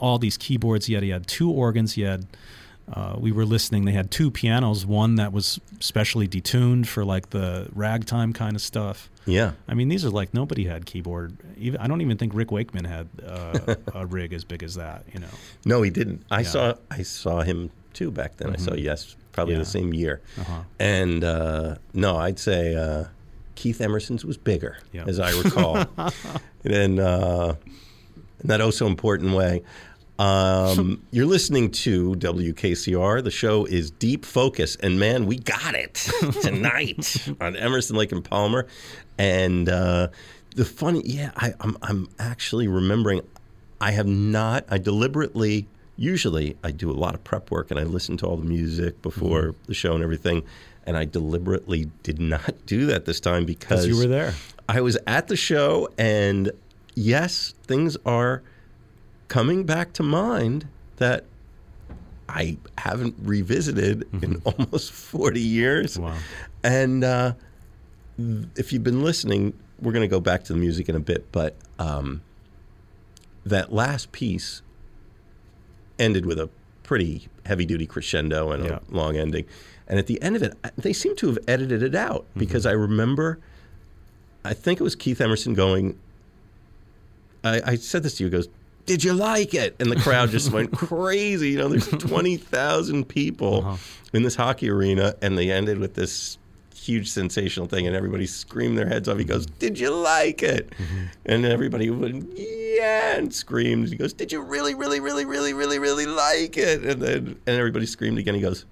all 0.00 0.18
these 0.18 0.36
keyboards. 0.36 0.86
He 0.86 0.94
had, 0.94 1.02
he 1.04 1.10
had 1.10 1.26
two 1.26 1.50
organs. 1.50 1.92
He 1.94 2.02
had. 2.02 2.26
Uh, 2.92 3.14
we 3.20 3.30
were 3.30 3.44
listening. 3.44 3.84
They 3.84 3.92
had 3.92 4.10
two 4.10 4.32
pianos. 4.32 4.84
One 4.84 5.14
that 5.14 5.32
was 5.32 5.60
specially 5.78 6.26
detuned 6.26 6.88
for 6.88 7.04
like 7.04 7.30
the 7.30 7.68
ragtime 7.72 8.32
kind 8.32 8.56
of 8.56 8.62
stuff. 8.62 9.08
Yeah. 9.26 9.52
I 9.68 9.74
mean, 9.74 9.88
these 9.88 10.04
are 10.04 10.10
like 10.10 10.34
nobody 10.34 10.64
had 10.64 10.86
keyboard. 10.86 11.36
Even 11.56 11.80
I 11.80 11.86
don't 11.86 12.00
even 12.00 12.16
think 12.16 12.34
Rick 12.34 12.50
Wakeman 12.50 12.84
had 12.86 13.06
uh, 13.24 13.76
a 13.94 14.06
rig 14.16 14.32
as 14.32 14.42
big 14.42 14.64
as 14.64 14.74
that. 14.74 15.04
You 15.14 15.20
know. 15.20 15.28
No, 15.64 15.82
he 15.82 15.90
didn't. 15.90 16.24
I 16.32 16.40
Yeah. 16.40 16.42
Mm-hmm. 16.46 16.50
saw 16.52 16.74
I 16.90 17.02
saw 17.02 17.40
him 17.42 17.70
too 17.92 18.10
back 18.10 18.38
then. 18.38 18.50
I 18.50 18.56
saw 18.56 18.74
yes, 18.74 19.14
probably 19.30 19.54
Yeah. 19.54 19.60
the 19.60 19.66
same 19.66 19.94
year. 19.94 20.20
Uh-huh. 20.40 20.62
And 20.80 21.22
uh, 21.22 21.76
no, 21.94 22.16
I'd 22.16 22.40
say 22.40 22.74
uh, 22.74 23.04
Keith 23.54 23.80
Emerson's 23.80 24.24
was 24.24 24.36
bigger, 24.36 24.78
Yeah. 24.90 25.04
as 25.06 25.20
I 25.20 25.30
recall, 25.40 25.76
in, 26.64 26.98
uh, 26.98 27.54
in 28.40 28.46
that 28.48 28.60
oh 28.60 28.70
so 28.72 28.88
important 28.88 29.36
way. 29.36 29.62
Um, 30.24 31.02
you're 31.10 31.24
listening 31.26 31.70
to 31.70 32.14
WKCR. 32.16 33.24
The 33.24 33.30
show 33.30 33.64
is 33.64 33.90
Deep 33.90 34.26
Focus, 34.26 34.76
and 34.76 35.00
man, 35.00 35.24
we 35.24 35.38
got 35.38 35.74
it 35.74 35.94
tonight 36.42 37.26
on 37.40 37.56
Emerson, 37.56 37.96
Lake 37.96 38.12
and 38.12 38.22
Palmer. 38.22 38.66
And 39.16 39.68
uh, 39.70 40.08
the 40.54 40.66
funny, 40.66 41.00
yeah, 41.06 41.30
I, 41.36 41.54
I'm 41.60 41.76
I'm 41.80 42.08
actually 42.18 42.68
remembering. 42.68 43.22
I 43.80 43.92
have 43.92 44.06
not. 44.06 44.66
I 44.68 44.76
deliberately. 44.76 45.66
Usually, 45.96 46.54
I 46.62 46.70
do 46.70 46.90
a 46.90 46.92
lot 46.92 47.14
of 47.14 47.24
prep 47.24 47.50
work 47.50 47.70
and 47.70 47.78
I 47.80 47.84
listen 47.84 48.16
to 48.18 48.26
all 48.26 48.36
the 48.36 48.44
music 48.46 49.00
before 49.02 49.42
Mm-hmm. 49.48 49.64
the 49.66 49.74
show 49.74 49.94
and 49.94 50.02
everything. 50.02 50.42
And 50.86 50.96
I 50.98 51.04
deliberately 51.06 51.90
did 52.02 52.18
not 52.20 52.54
do 52.66 52.86
that 52.86 53.04
this 53.06 53.20
time 53.20 53.44
because 53.46 53.86
Because 53.86 53.88
you 53.88 53.96
were 53.96 54.06
there. 54.08 54.34
I 54.68 54.80
was 54.82 54.98
at 55.06 55.28
the 55.28 55.36
show, 55.36 55.88
and 55.98 56.52
yes, 56.94 57.54
things 57.66 57.96
are 58.04 58.42
coming 59.30 59.64
back 59.64 59.92
to 59.94 60.02
mind 60.02 60.66
that 60.96 61.24
I 62.28 62.58
haven't 62.76 63.14
revisited 63.22 64.06
in 64.22 64.42
almost 64.44 64.90
40 64.92 65.40
years. 65.40 65.98
Wow. 65.98 66.16
And 66.64 67.04
uh, 67.04 67.34
if 68.56 68.72
you've 68.72 68.82
been 68.82 69.02
listening, 69.02 69.54
we're 69.80 69.92
going 69.92 70.02
to 70.02 70.08
go 70.08 70.20
back 70.20 70.42
to 70.44 70.52
the 70.52 70.58
music 70.58 70.88
in 70.88 70.96
a 70.96 71.00
bit, 71.00 71.30
but 71.32 71.54
um, 71.78 72.22
that 73.46 73.72
last 73.72 74.10
piece 74.12 74.62
ended 75.98 76.26
with 76.26 76.38
a 76.38 76.50
pretty 76.82 77.28
heavy 77.46 77.64
duty 77.64 77.86
crescendo 77.86 78.50
and 78.50 78.64
Yeah. 78.64 78.80
a 78.90 78.94
long 78.94 79.16
ending. 79.16 79.44
And 79.86 79.98
at 79.98 80.06
the 80.08 80.20
end 80.20 80.34
of 80.34 80.42
it, 80.42 80.54
they 80.76 80.92
seem 80.92 81.14
to 81.16 81.28
have 81.28 81.38
edited 81.46 81.82
it 81.84 81.94
out 81.94 82.26
because 82.36 82.66
I 82.66 82.72
remember, 82.72 83.38
I 84.44 84.54
think 84.54 84.80
it 84.80 84.82
was 84.84 84.96
Keith 84.96 85.20
Emerson 85.20 85.54
going, 85.54 85.98
I, 87.44 87.62
I 87.64 87.74
said 87.76 88.02
this 88.02 88.16
to 88.16 88.24
you, 88.24 88.28
he 88.28 88.32
goes, 88.32 88.48
did 88.90 89.04
you 89.04 89.12
like 89.12 89.54
it? 89.54 89.76
And 89.78 89.88
the 89.88 89.94
crowd 89.94 90.30
just 90.30 90.50
went 90.56 90.72
crazy. 90.72 91.50
You 91.50 91.58
know, 91.58 91.68
there's 91.68 91.86
20,000 91.88 93.08
people 93.08 93.58
uh-huh. 93.58 93.76
in 94.12 94.24
this 94.24 94.34
hockey 94.34 94.68
arena, 94.68 95.14
and 95.22 95.38
they 95.38 95.48
ended 95.48 95.78
with 95.78 95.94
this 95.94 96.38
huge 96.74 97.08
sensational 97.08 97.68
thing, 97.68 97.86
and 97.86 97.94
everybody 97.94 98.26
screamed 98.26 98.76
their 98.76 98.88
heads 98.88 99.08
off. 99.08 99.16
He 99.16 99.22
goes, 99.24 99.46
mm-hmm. 99.46 99.58
"Did 99.60 99.78
you 99.78 99.94
like 99.94 100.42
it?" 100.42 100.70
Mm-hmm. 100.70 101.04
And 101.26 101.46
everybody 101.46 101.88
went, 101.88 102.36
"Yeah!" 102.36 103.14
and 103.16 103.32
screamed. 103.32 103.90
He 103.90 103.94
goes, 103.94 104.12
"Did 104.12 104.32
you 104.32 104.40
really, 104.42 104.74
really, 104.74 104.98
really, 104.98 105.24
really, 105.24 105.52
really, 105.52 105.78
really 105.78 106.06
like 106.06 106.56
it?" 106.56 106.82
And 106.82 107.00
then 107.00 107.36
and 107.46 107.56
everybody 107.56 107.86
screamed 107.86 108.18
again. 108.18 108.34
He 108.34 108.40
goes, 108.40 108.64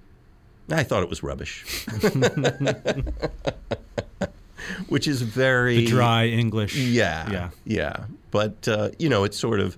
"I 0.69 0.83
thought 0.83 1.01
it 1.01 1.09
was 1.09 1.23
rubbish," 1.23 1.85
which 4.89 5.07
is 5.07 5.21
very 5.21 5.77
The 5.77 5.85
dry 5.85 6.25
English. 6.27 6.75
yeah, 6.75 7.31
Yeah. 7.31 7.49
yeah. 7.63 8.03
But 8.31 8.67
uh, 8.67 8.89
you 8.99 9.07
know, 9.07 9.23
it's 9.23 9.39
sort 9.39 9.61
of 9.61 9.77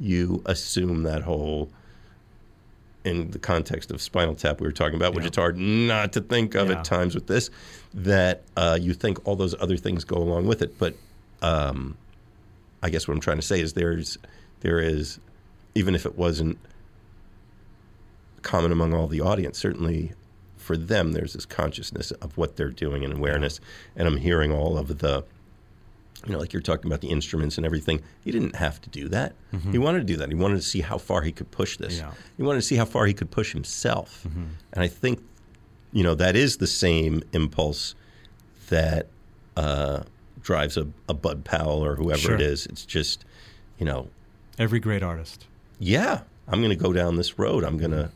you 0.00 0.42
assume 0.46 1.02
that 1.04 1.22
whole 1.22 1.70
in 3.04 3.30
the 3.30 3.38
context 3.38 3.90
of 3.90 4.00
Spinal 4.02 4.34
Tap 4.34 4.60
we 4.60 4.66
were 4.66 4.72
talking 4.72 4.96
about, 4.96 5.14
which 5.14 5.22
Yeah. 5.24 5.28
it's 5.28 5.36
hard 5.36 5.56
not 5.56 6.12
to 6.14 6.20
think 6.20 6.54
of 6.54 6.68
Yeah. 6.68 6.78
at 6.78 6.84
times 6.84 7.14
with 7.14 7.26
this, 7.26 7.50
that 7.94 8.42
uh, 8.56 8.78
you 8.80 8.92
think 8.94 9.26
all 9.26 9.36
those 9.36 9.54
other 9.60 9.76
things 9.76 10.04
go 10.04 10.16
along 10.16 10.46
with 10.46 10.60
it. 10.62 10.78
But 10.78 10.94
um, 11.42 11.96
I 12.82 12.90
guess 12.90 13.06
what 13.08 13.14
I'm 13.14 13.20
trying 13.20 13.38
to 13.38 13.42
say 13.46 13.60
is 13.60 13.72
there's 13.74 14.18
there 14.60 14.80
is 14.80 15.18
even 15.74 15.94
if 15.94 16.04
it 16.04 16.16
wasn't 16.18 16.58
common 18.42 18.72
among 18.72 18.92
all 18.94 19.06
the 19.06 19.20
audience, 19.20 19.58
certainly 19.58 20.12
for 20.56 20.76
them 20.76 21.12
there's 21.12 21.32
this 21.32 21.46
consciousness 21.46 22.10
of 22.12 22.36
what 22.36 22.56
they're 22.56 22.68
doing 22.70 23.04
and 23.04 23.14
awareness. 23.14 23.60
And 23.96 24.06
I'm 24.06 24.16
hearing 24.18 24.52
all 24.52 24.76
of 24.78 24.98
the 24.98 25.24
you 26.26 26.32
know, 26.32 26.38
like 26.38 26.52
you're 26.52 26.62
talking 26.62 26.86
about 26.86 27.00
the 27.00 27.08
instruments 27.08 27.56
and 27.56 27.64
everything. 27.64 28.02
He 28.24 28.30
didn't 28.30 28.56
have 28.56 28.80
to 28.82 28.90
do 28.90 29.08
that. 29.08 29.34
He 29.72 29.78
wanted 29.78 29.98
to 30.00 30.04
do 30.04 30.16
that. 30.16 30.28
He 30.28 30.34
wanted 30.34 30.56
to 30.56 30.62
see 30.62 30.80
how 30.82 30.98
far 30.98 31.22
he 31.22 31.32
could 31.32 31.50
push 31.50 31.76
this. 31.78 31.98
Yeah. 31.98 32.12
He 32.36 32.42
wanted 32.42 32.58
to 32.60 32.66
see 32.66 32.76
how 32.76 32.84
far 32.84 33.06
he 33.06 33.14
could 33.14 33.30
push 33.30 33.52
himself. 33.52 34.24
And 34.24 34.82
I 34.82 34.88
think, 34.88 35.20
you 35.92 36.02
know, 36.02 36.14
that 36.14 36.36
is 36.36 36.58
the 36.58 36.66
same 36.66 37.22
impulse 37.32 37.94
that 38.68 39.06
uh, 39.56 40.02
drives 40.42 40.76
a, 40.76 40.86
a 41.08 41.14
Bud 41.14 41.44
Powell 41.44 41.84
or 41.84 41.96
whoever 41.96 42.18
Sure. 42.20 42.34
it 42.34 42.40
is. 42.40 42.66
It's 42.66 42.84
just, 42.84 43.24
you 43.78 43.86
know, 43.86 44.08
Every 44.58 44.78
great 44.80 45.02
artist. 45.02 45.46
yeah, 45.78 46.20
I'm 46.48 46.60
going 46.60 46.76
to 46.76 46.82
go 46.82 46.92
down 46.92 47.16
this 47.16 47.38
road. 47.38 47.64
I'm 47.64 47.78
going 47.78 47.92
to, 47.92 48.10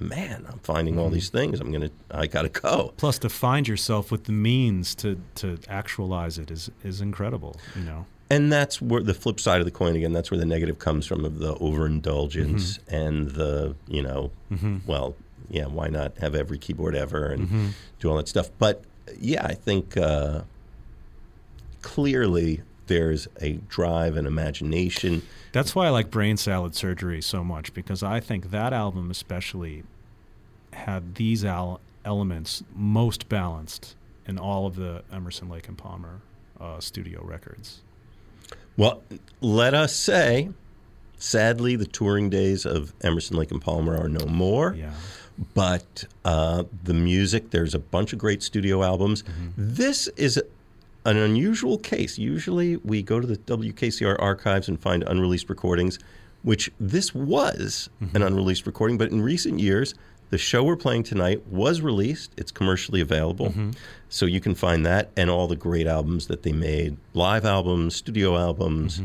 man, 0.00 0.46
I'm 0.50 0.58
finding 0.60 0.98
all 0.98 1.06
mm-hmm. 1.06 1.14
these 1.14 1.28
things. 1.28 1.60
I'm 1.60 1.70
going 1.70 1.82
to, 1.82 1.90
I 2.10 2.26
got 2.26 2.42
to 2.42 2.48
go. 2.48 2.92
Plus, 2.96 3.18
to 3.20 3.28
find 3.28 3.68
yourself 3.68 4.10
with 4.10 4.24
the 4.24 4.32
means 4.32 4.94
to, 4.96 5.20
to 5.36 5.58
actualize 5.68 6.38
it 6.38 6.50
is 6.50 6.70
is 6.82 7.00
incredible. 7.00 7.56
You 7.76 7.84
know. 7.84 8.06
And 8.30 8.52
that's 8.52 8.80
where 8.80 9.02
the 9.02 9.14
flip 9.14 9.40
side 9.40 9.60
of 9.60 9.64
the 9.64 9.72
coin 9.72 9.96
again. 9.96 10.12
That's 10.12 10.30
where 10.30 10.38
the 10.38 10.46
negative 10.46 10.78
comes 10.78 11.04
from 11.04 11.24
of 11.24 11.38
the 11.40 11.54
overindulgence 11.56 12.78
mm-hmm. 12.78 12.94
and 12.94 13.30
the 13.30 13.74
you 13.88 14.02
know, 14.02 14.30
mm-hmm. 14.50 14.78
well, 14.86 15.16
yeah, 15.50 15.66
why 15.66 15.88
not 15.88 16.16
have 16.18 16.34
every 16.34 16.58
keyboard 16.58 16.94
ever 16.94 17.26
and 17.26 17.74
do 17.98 18.08
all 18.08 18.16
that 18.16 18.28
stuff? 18.28 18.50
But 18.58 18.84
yeah, 19.18 19.44
I 19.44 19.54
think 19.54 19.96
uh, 19.96 20.42
clearly 21.82 22.62
there's 22.90 23.28
a 23.40 23.52
drive 23.68 24.16
and 24.16 24.26
imagination. 24.26 25.22
That's 25.52 25.74
why 25.76 25.86
I 25.86 25.90
like 25.90 26.10
Brain 26.10 26.36
Salad 26.36 26.74
Surgery 26.74 27.22
so 27.22 27.44
much 27.44 27.72
because 27.72 28.02
I 28.02 28.18
think 28.20 28.50
that 28.50 28.72
album 28.72 29.10
especially 29.12 29.84
had 30.72 31.14
these 31.14 31.44
al- 31.44 31.80
elements 32.04 32.64
most 32.74 33.28
balanced 33.28 33.94
in 34.26 34.38
all 34.38 34.66
of 34.66 34.74
the 34.74 35.02
Emerson 35.12 35.48
Lake 35.48 35.68
and 35.68 35.78
Palmer 35.78 36.20
uh, 36.60 36.80
studio 36.80 37.22
records. 37.24 37.80
Well, 38.76 39.02
let 39.40 39.72
us 39.72 39.94
say, 39.94 40.50
sadly, 41.16 41.76
the 41.76 41.86
touring 41.86 42.28
days 42.28 42.66
of 42.66 42.92
Emerson, 43.02 43.36
Lake 43.36 43.50
and 43.52 43.60
Palmer 43.62 43.96
are 43.96 44.08
no 44.08 44.26
more. 44.26 44.74
Yeah. 44.74 44.90
but 45.54 46.04
uh, 46.24 46.64
the 46.84 46.92
music 46.94 47.50
there's 47.50 47.74
a 47.74 47.78
bunch 47.78 48.12
of 48.12 48.18
great 48.18 48.42
studio 48.42 48.82
albums 48.82 49.24
this 49.56 50.06
is 50.08 50.38
an 51.04 51.16
unusual 51.16 51.78
case. 51.78 52.18
Usually 52.18 52.76
we 52.78 53.02
go 53.02 53.20
to 53.20 53.26
the 53.26 53.36
wkcr 53.36 54.16
archives 54.20 54.68
and 54.68 54.80
find 54.80 55.02
unreleased 55.04 55.48
recordings 55.48 55.98
which 56.42 56.70
this 56.80 57.14
was 57.14 57.90
an 58.14 58.22
unreleased 58.22 58.66
recording 58.66 58.96
but 58.96 59.10
in 59.10 59.20
recent 59.20 59.60
years 59.60 59.94
the 60.30 60.38
show 60.38 60.62
we're 60.62 60.76
playing 60.76 61.02
tonight 61.02 61.44
was 61.48 61.80
released. 61.80 62.32
It's 62.36 62.52
commercially 62.52 63.00
available. 63.00 63.52
So 64.08 64.26
you 64.26 64.40
can 64.40 64.54
find 64.54 64.86
that 64.86 65.10
and 65.16 65.28
all 65.28 65.48
the 65.48 65.56
great 65.56 65.88
albums 65.88 66.28
that 66.28 66.44
they 66.44 66.52
made 66.52 66.96
live 67.14 67.44
albums 67.44 67.96
studio 67.96 68.38
albums. 68.38 69.02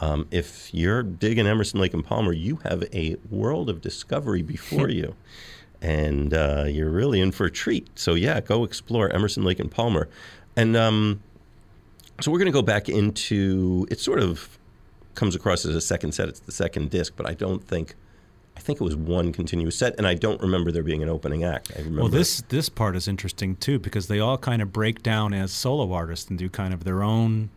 Um, 0.00 0.28
if 0.30 0.72
you're 0.72 1.02
digging 1.02 1.48
emerson 1.48 1.80
lake 1.80 1.92
and 1.92 2.04
palmer 2.04 2.32
you 2.32 2.56
have 2.62 2.84
a 2.94 3.16
world 3.28 3.68
of 3.68 3.80
discovery 3.80 4.42
before 4.42 4.88
you 5.00 5.16
and 5.80 6.34
uh, 6.34 6.64
you're 6.68 6.90
really 6.90 7.20
in 7.20 7.32
for 7.32 7.46
a 7.46 7.50
treat. 7.50 7.88
So 7.94 8.14
yeah, 8.14 8.40
go 8.40 8.64
explore 8.64 9.10
Emerson 9.10 9.44
Lake 9.44 9.60
and 9.60 9.70
Palmer, 9.70 10.08
and 10.56 10.76
um, 10.76 11.22
so 12.20 12.30
we're 12.30 12.38
going 12.38 12.46
to 12.46 12.52
go 12.52 12.62
back 12.62 12.88
into. 12.88 13.86
It 13.90 14.00
sort 14.00 14.18
of 14.18 14.58
comes 15.14 15.34
across 15.34 15.64
as 15.64 15.74
a 15.74 15.80
second 15.80 16.12
set. 16.12 16.28
It's 16.28 16.40
the 16.40 16.52
second 16.52 16.90
disc, 16.90 17.14
but 17.16 17.26
I 17.26 17.34
don't 17.34 17.62
think. 17.62 17.94
I 18.56 18.60
think 18.60 18.80
it 18.80 18.84
was 18.84 18.96
one 18.96 19.32
continuous 19.32 19.78
set, 19.78 19.94
and 19.98 20.06
I 20.06 20.14
don't 20.14 20.40
remember 20.40 20.72
there 20.72 20.82
being 20.82 21.00
an 21.00 21.08
opening 21.08 21.44
act. 21.44 21.70
I 21.76 21.78
remember. 21.78 22.02
Well, 22.02 22.10
this 22.10 22.42
this 22.48 22.68
part 22.68 22.96
is 22.96 23.06
interesting 23.06 23.54
too 23.56 23.78
because 23.78 24.08
they 24.08 24.18
all 24.18 24.36
kind 24.36 24.60
of 24.60 24.72
break 24.72 25.02
down 25.02 25.32
as 25.32 25.52
solo 25.52 25.92
artists 25.92 26.28
and 26.28 26.36
do 26.36 26.48
kind 26.48 26.74
of 26.74 26.82
their 26.82 27.04
own, 27.04 27.50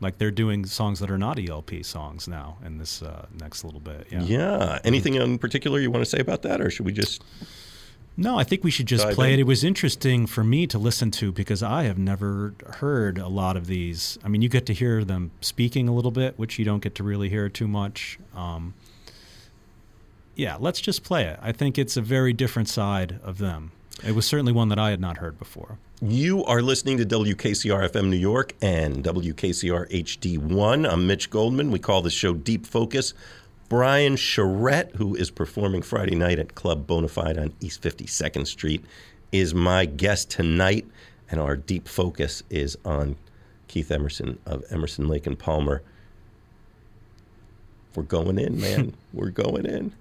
like 0.00 0.16
they're 0.16 0.30
doing 0.30 0.64
songs 0.64 0.98
that 1.00 1.10
are 1.10 1.18
not 1.18 1.38
ELP 1.38 1.84
songs 1.84 2.26
now 2.26 2.56
in 2.64 2.78
this 2.78 3.02
uh, 3.02 3.26
next 3.38 3.64
little 3.64 3.80
bit. 3.80 4.06
Yeah. 4.10 4.22
Yeah. 4.22 4.78
Anything 4.82 5.16
in 5.16 5.38
particular 5.38 5.78
you 5.78 5.90
want 5.90 6.02
to 6.02 6.10
say 6.10 6.20
about 6.20 6.40
that, 6.42 6.62
or 6.62 6.70
should 6.70 6.86
we 6.86 6.92
just? 6.92 7.22
No, 8.16 8.38
I 8.38 8.44
think 8.44 8.64
we 8.64 8.70
should 8.70 8.86
just 8.86 9.06
play 9.10 9.34
it. 9.34 9.38
It 9.38 9.46
was 9.46 9.62
interesting 9.62 10.26
for 10.26 10.42
me 10.42 10.66
to 10.68 10.78
listen 10.78 11.10
to 11.12 11.32
because 11.32 11.62
I 11.62 11.82
have 11.82 11.98
never 11.98 12.54
heard 12.78 13.18
a 13.18 13.28
lot 13.28 13.56
of 13.56 13.66
these. 13.66 14.18
I 14.24 14.28
mean, 14.28 14.40
you 14.40 14.48
get 14.48 14.64
to 14.66 14.72
hear 14.72 15.04
them 15.04 15.32
speaking 15.42 15.86
a 15.86 15.92
little 15.94 16.10
bit, 16.10 16.38
which 16.38 16.58
you 16.58 16.64
don't 16.64 16.80
get 16.80 16.94
to 16.94 17.02
really 17.02 17.28
hear 17.28 17.50
too 17.50 17.68
much. 17.68 18.18
Um, 18.34 18.72
yeah, 20.34 20.56
let's 20.58 20.80
just 20.80 21.02
play 21.02 21.24
it. 21.24 21.38
I 21.42 21.52
think 21.52 21.76
it's 21.76 21.96
a 21.96 22.02
very 22.02 22.32
different 22.32 22.68
side 22.68 23.20
of 23.22 23.36
them. 23.38 23.72
It 24.06 24.12
was 24.14 24.26
certainly 24.26 24.52
one 24.52 24.68
that 24.70 24.78
I 24.78 24.90
had 24.90 25.00
not 25.00 25.18
heard 25.18 25.38
before. 25.38 25.78
You 26.02 26.44
are 26.44 26.60
listening 26.60 26.98
to 26.98 27.06
WKCR 27.06 27.90
FM 27.90 28.08
New 28.08 28.16
York 28.16 28.54
and 28.60 29.02
WKCR 29.02 29.90
HD1. 29.90 30.90
I'm 30.90 31.06
Mitch 31.06 31.30
Goldman. 31.30 31.70
We 31.70 31.78
call 31.78 32.02
this 32.02 32.12
show 32.12 32.34
Deep 32.34 32.66
Focus. 32.66 33.14
Brian 33.68 34.14
Charette, 34.14 34.94
who 34.94 35.16
is 35.16 35.30
performing 35.30 35.82
Friday 35.82 36.14
night 36.14 36.38
at 36.38 36.54
Club 36.54 36.86
Bonafide 36.86 37.40
on 37.40 37.52
East 37.60 37.82
52nd 37.82 38.46
Street, 38.46 38.84
is 39.32 39.54
my 39.54 39.84
guest 39.84 40.30
tonight. 40.30 40.86
And 41.28 41.40
our 41.40 41.56
deep 41.56 41.88
focus 41.88 42.44
is 42.48 42.78
on 42.84 43.16
Keith 43.66 43.90
Emerson 43.90 44.38
of 44.46 44.62
Emerson, 44.70 45.08
Lake 45.08 45.26
and 45.26 45.36
Palmer. 45.36 45.82
We're 47.96 48.04
going 48.04 48.38
in, 48.38 48.60
man. 48.60 48.94
We're 49.12 49.30
going 49.30 49.66
in. 49.66 49.92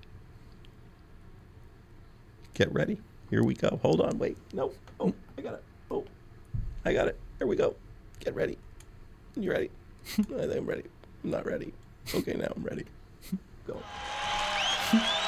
Get 2.54 2.72
ready. 2.72 3.00
Here 3.32 3.44
we 3.44 3.56
go. 3.56 3.80
Hold 3.82 4.02
on. 4.02 4.20
Wait. 4.20 4.38
No. 4.54 4.72
Oh, 5.00 5.12
I 5.38 5.42
got 5.42 5.56
it. 5.56 5.64
Oh, 5.90 6.06
I 6.86 6.94
got 6.94 7.08
it. 7.08 7.20
Here 7.40 7.48
we 7.48 7.56
go. 7.56 7.76
Get 8.20 8.36
ready. 8.36 8.60
You 9.36 9.50
ready? 9.52 9.72
I 10.20 10.22
think 10.22 10.56
I'm 10.56 10.66
ready. 10.68 10.84
I'm 11.24 11.32
not 11.32 11.46
ready. 11.46 11.74
Okay, 12.14 12.34
now 12.34 12.54
I'm 12.56 12.64
ready. 12.64 12.86
Go. 13.68 13.82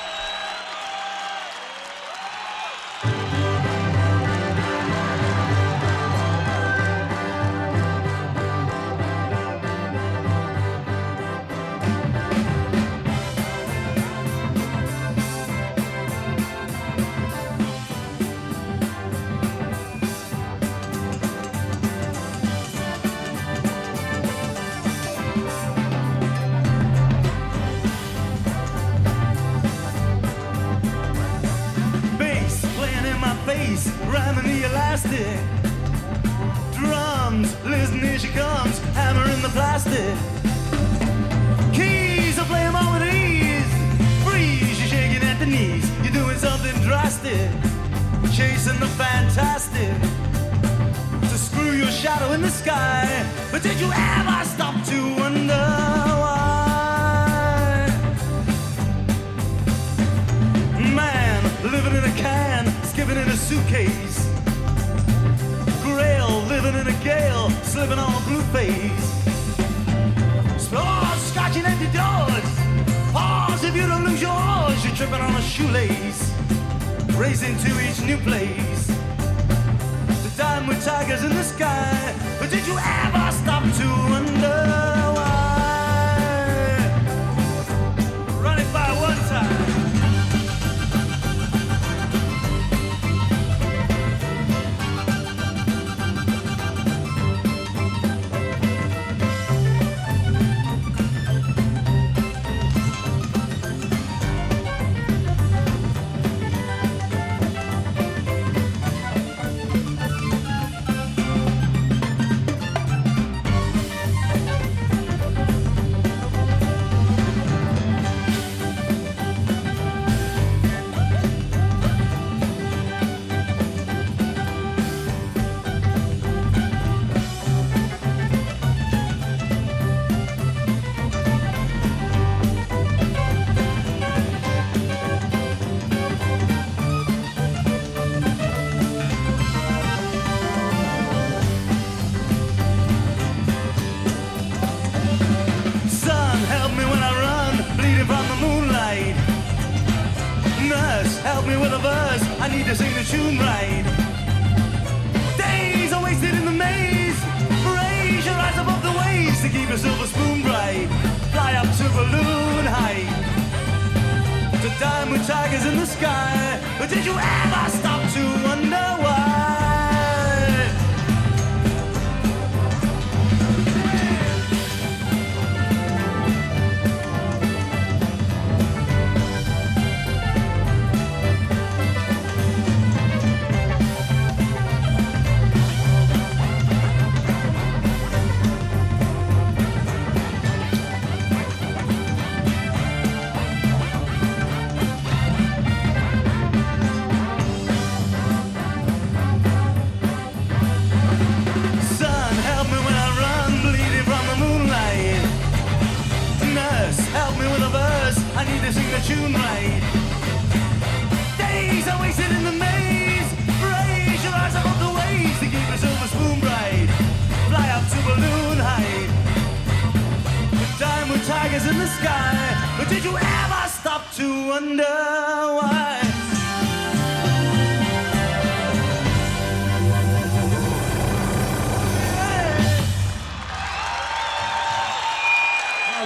stop 223.97 224.13
to 224.13 224.47
wonder 224.47 224.83
why? 224.83 225.99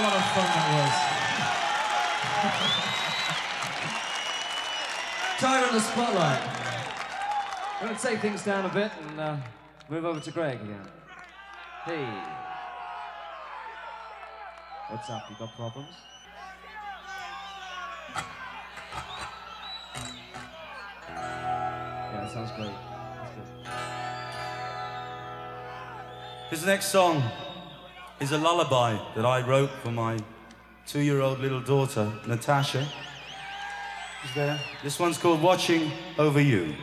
What 0.00 0.22
fun 0.32 0.48
that 0.54 0.68
was. 0.76 0.96
Tiger 5.38 5.66
on 5.66 5.72
the 5.74 5.80
spotlight. 5.80 6.42
We're 7.80 7.88
going 7.88 7.98
to 7.98 8.02
take 8.02 8.20
things 8.20 8.44
down 8.44 8.64
a 8.64 8.68
bit 8.72 8.92
and 9.08 9.20
uh, 9.20 9.36
move 9.88 10.04
over 10.04 10.20
to 10.20 10.30
Greg 10.30 10.60
again. 10.60 10.88
Hey. 11.84 12.06
What's 14.88 15.10
up? 15.10 15.28
You 15.30 15.36
got 15.38 15.54
problems? 15.56 16.11
Sounds 22.32 22.50
great. 22.52 22.70
This 26.50 26.64
next 26.64 26.86
song 26.86 27.22
is 28.20 28.32
a 28.32 28.38
lullaby 28.38 28.98
that 29.14 29.26
I 29.26 29.46
wrote 29.46 29.70
for 29.82 29.90
my 29.90 30.18
two 30.86 31.00
year 31.00 31.20
old 31.20 31.40
little 31.40 31.60
daughter, 31.60 32.10
Natasha. 32.26 32.88
She's 34.22 34.34
there. 34.34 34.58
This 34.82 34.98
one's 34.98 35.18
called 35.18 35.42
Watching 35.42 35.90
Over 36.18 36.40
You. 36.40 36.74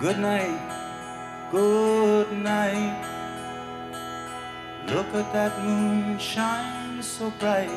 Good 0.00 0.18
night, 0.18 1.50
good 1.52 2.32
night. 2.32 3.13
Look 4.88 5.06
at 5.14 5.32
that 5.32 5.64
moon 5.64 6.18
shine 6.18 7.02
so 7.02 7.30
bright. 7.40 7.70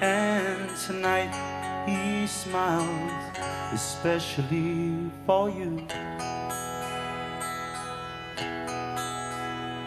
And 0.00 0.70
tonight 0.86 1.30
he 1.86 2.26
smiles 2.26 3.12
especially 3.72 5.10
for 5.26 5.50
you. 5.50 5.86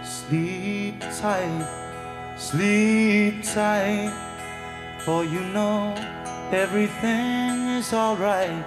Sleep 0.03 0.99
tight, 1.19 2.35
sleep 2.37 3.43
tight, 3.43 4.13
for 5.05 5.25
you 5.25 5.41
know 5.51 5.93
everything 6.51 7.77
is 7.79 7.91
alright. 7.93 8.63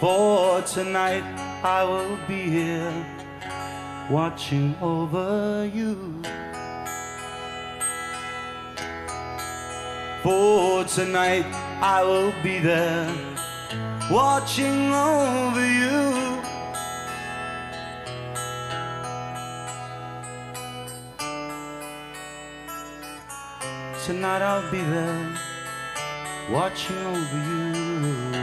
For 0.00 0.62
tonight 0.62 1.24
I 1.62 1.84
will 1.84 2.18
be 2.28 2.42
here 2.50 3.23
watching 4.10 4.74
over 4.82 5.70
you. 5.72 6.22
For 10.22 10.84
tonight 10.84 11.44
I 11.80 12.02
will 12.02 12.32
be 12.42 12.58
there 12.58 13.12
watching 14.10 14.92
over 14.92 15.66
you. 15.66 16.24
Tonight 24.04 24.42
I'll 24.42 24.70
be 24.70 24.82
there 24.82 25.38
watching 26.50 26.96
over 26.98 27.38
you. 27.48 28.33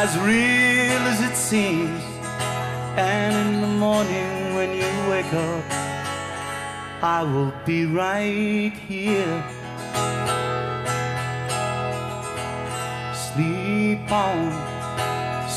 As 0.00 0.16
real 0.18 1.02
as 1.12 1.20
it 1.28 1.34
seems. 1.34 2.00
And 2.96 3.34
in 3.54 3.60
the 3.60 3.74
morning 3.86 4.54
when 4.54 4.70
you 4.80 4.90
wake 5.10 5.32
up, 5.34 5.64
I 7.02 7.24
will 7.24 7.52
be 7.66 7.84
right 7.84 8.72
here. 8.90 9.36
Sleep 13.26 14.06
on, 14.26 14.38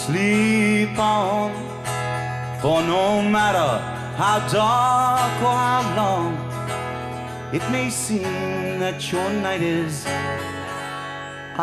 sleep 0.06 0.98
on, 0.98 1.52
for 2.62 2.82
no 2.82 3.22
matter 3.22 3.72
how 4.22 4.38
dark 4.50 5.36
or 5.50 5.58
how 5.70 5.84
long, 6.02 6.32
it 7.54 7.64
may 7.70 7.92
seem 7.92 8.80
that 8.80 9.12
your 9.12 9.30
night 9.46 9.62
is, 9.62 10.04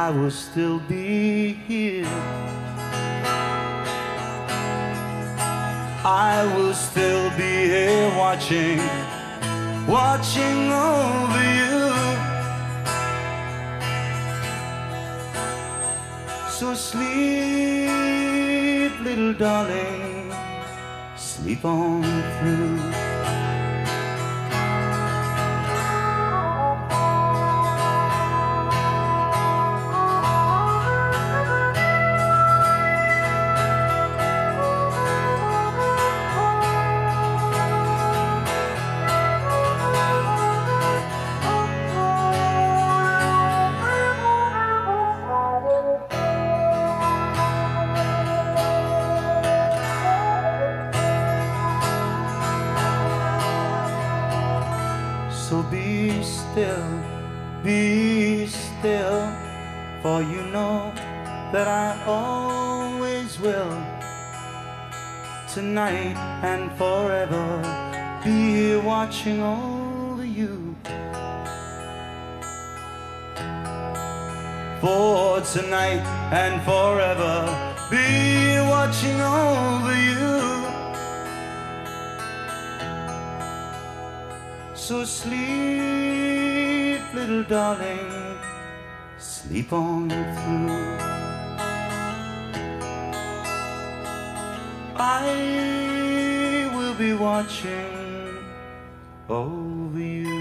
I 0.04 0.10
will 0.10 0.30
still 0.30 0.78
be 0.78 1.54
here. 1.66 2.57
I 6.11 6.42
will 6.56 6.72
still 6.72 7.28
be 7.36 7.68
here 7.68 8.09
watching, 8.16 8.78
watching 9.86 10.72
over 10.72 11.44
you. 11.61 11.92
So 16.48 16.72
sleep, 16.72 17.11
little 19.02 19.34
darling, 19.34 20.32
sleep 21.14 21.62
on 21.66 22.02
through. 22.40 23.07
Be 57.62 58.46
still, 58.46 59.32
for 60.02 60.22
you 60.22 60.42
know 60.52 60.92
that 61.52 61.66
I 61.66 62.04
always 62.06 63.38
will. 63.40 63.74
Tonight 65.52 66.16
and 66.42 66.70
forever, 66.78 68.20
be 68.24 68.30
here 68.30 68.80
watching 68.80 69.42
over 69.42 70.24
you. 70.24 70.76
For 74.80 75.40
tonight 75.40 76.04
and 76.32 76.62
forever, 76.62 77.74
be 77.90 77.96
here 77.96 78.64
watching 78.64 79.20
over 79.20 79.94
you. 79.94 80.18
So 84.74 85.04
sleep, 85.04 86.47
little 87.14 87.42
darling, 87.44 88.38
sleep 89.18 89.72
on 89.72 90.09
through. 90.11 90.98
I 94.96 96.70
will 96.74 96.94
be 96.94 97.12
watching 97.14 98.36
over 99.28 99.98
you. 99.98 100.38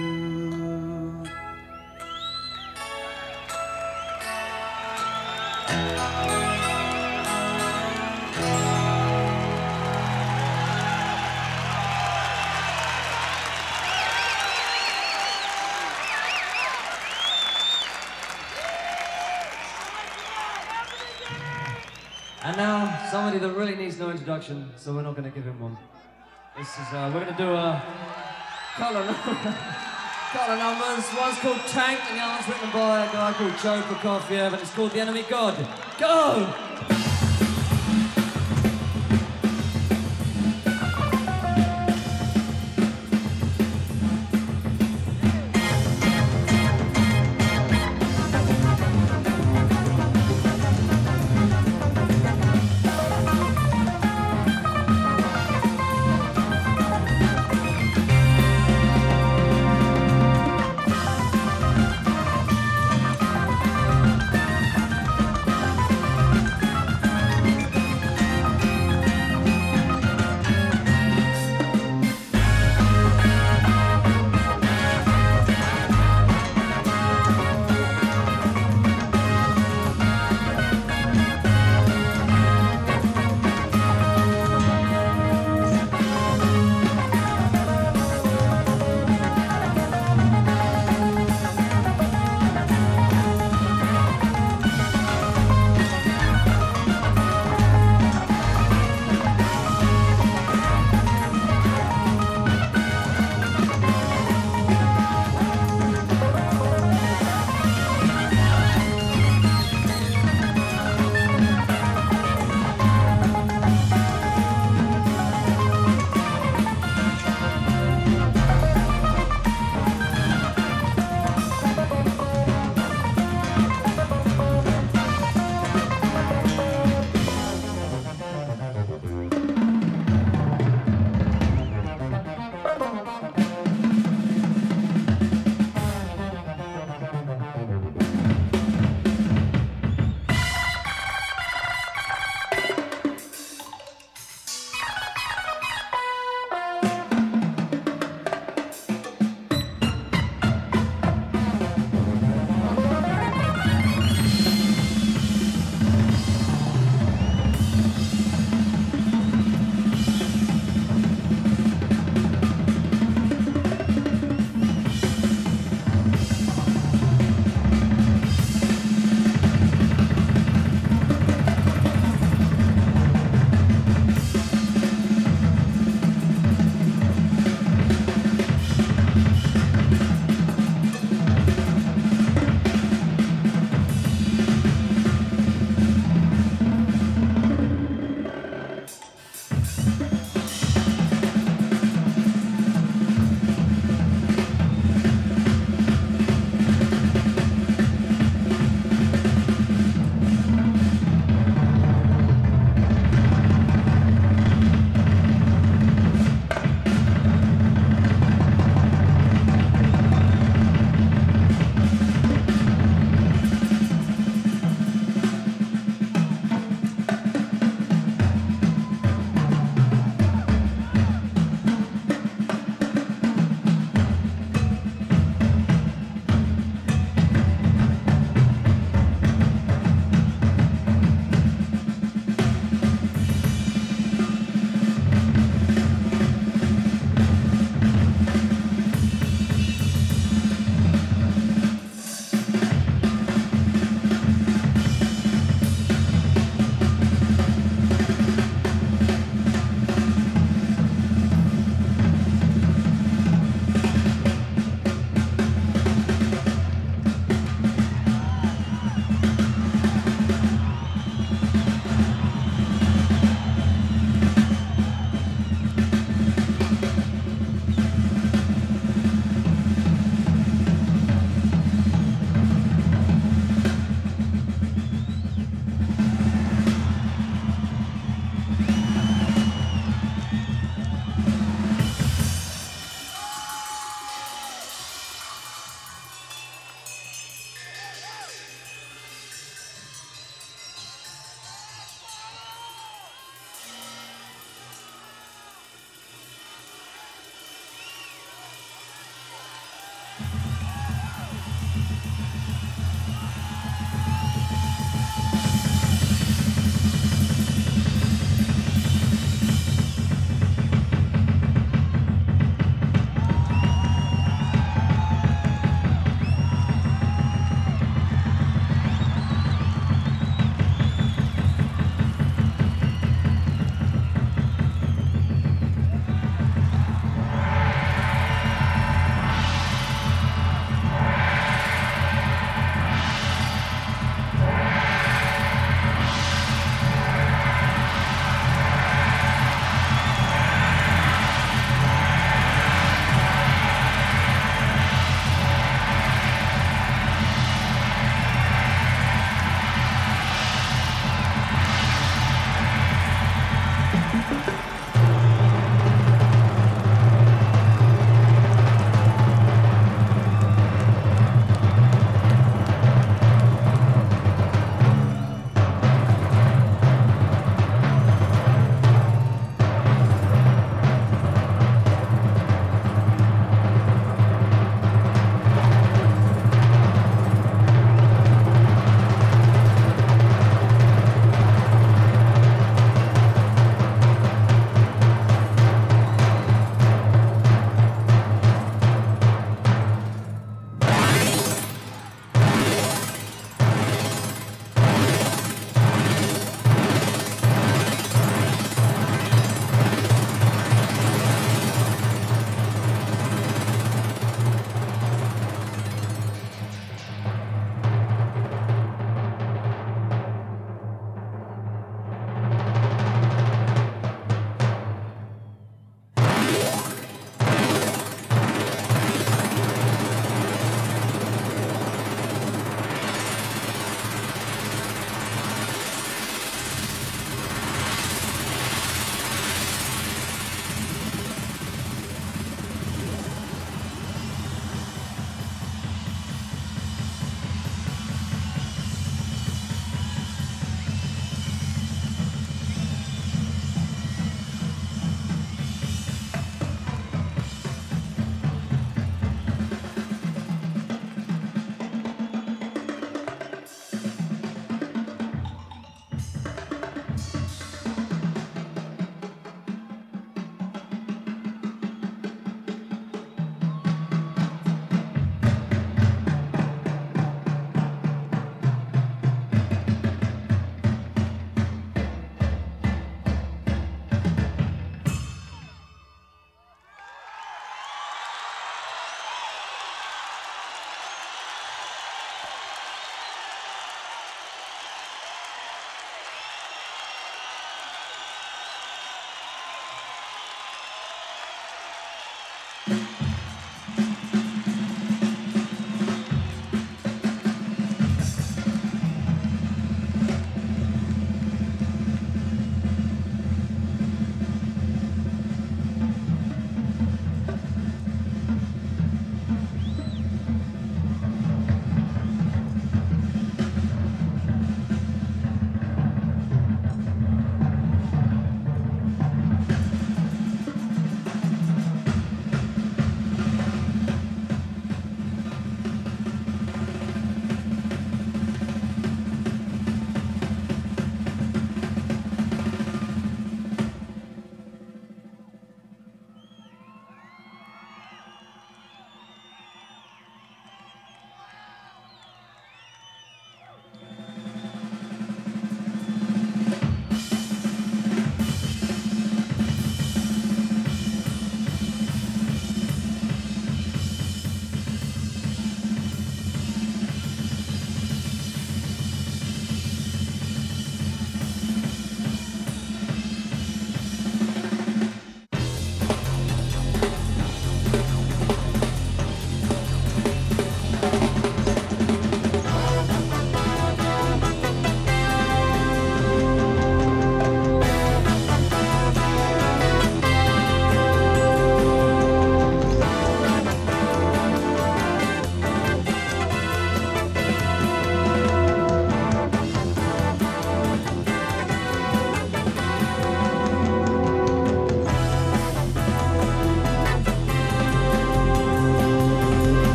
Now, 22.58 23.08
somebody 23.12 23.38
that 23.38 23.52
really 23.54 23.76
needs 23.76 24.00
no 24.00 24.10
introduction, 24.10 24.70
so 24.76 24.94
we're 24.94 25.04
not 25.04 25.16
going 25.16 25.30
to 25.30 25.36
give 25.36 25.46
him 25.46 25.60
one. 25.60 25.78
This 26.58 26.68
is, 26.68 26.92
uh, 26.92 27.12
we're 27.14 27.24
going 27.24 27.36
to 27.36 27.44
do 27.44 27.52
a 27.52 27.82
of, 28.98 29.08
couple 30.32 30.56
numbers. 30.58 31.06
One's 31.20 31.38
called 31.38 31.62
Tank, 31.68 32.00
and 32.10 32.18
the 32.18 32.24
other 32.24 32.34
one's 32.34 32.48
written 32.48 32.72
by 32.72 33.06
a 33.06 33.14
guy 33.14 33.34
called 33.34 33.54
Joe 33.62 33.82
Prokofiev, 33.82 34.54
and 34.54 34.62
it's 34.62 34.74
called 34.74 34.92
The 34.92 35.00
Enemy 35.00 35.26
God. 35.30 35.56
Go! 36.00 37.07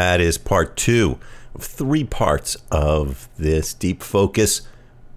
That 0.00 0.18
is 0.18 0.38
part 0.38 0.78
two 0.78 1.18
of 1.54 1.62
three 1.62 2.04
parts 2.04 2.56
of 2.70 3.28
this 3.36 3.74
deep 3.74 4.02
focus 4.02 4.62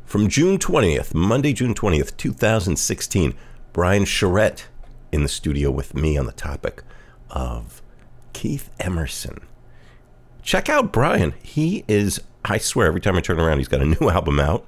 from 0.05 0.27
June 0.27 0.57
20th, 0.57 1.13
Monday, 1.13 1.53
June 1.53 1.73
20th, 1.73 2.17
2016. 2.17 3.33
Brian 3.71 4.03
Charette 4.03 4.67
in 5.13 5.23
the 5.23 5.29
studio 5.29 5.71
with 5.71 5.95
me 5.95 6.17
on 6.17 6.25
the 6.25 6.33
topic 6.33 6.83
of 7.29 7.81
Keith 8.33 8.71
Emerson. 8.77 9.47
Check 10.41 10.67
out 10.67 10.91
Brian. 10.91 11.33
He 11.41 11.85
is, 11.87 12.19
I 12.43 12.57
swear, 12.57 12.87
every 12.87 12.99
time 12.99 13.15
I 13.15 13.21
turn 13.21 13.39
around, 13.39 13.59
he's 13.59 13.69
got 13.69 13.81
a 13.81 13.85
new 13.85 14.09
album 14.09 14.37
out 14.37 14.67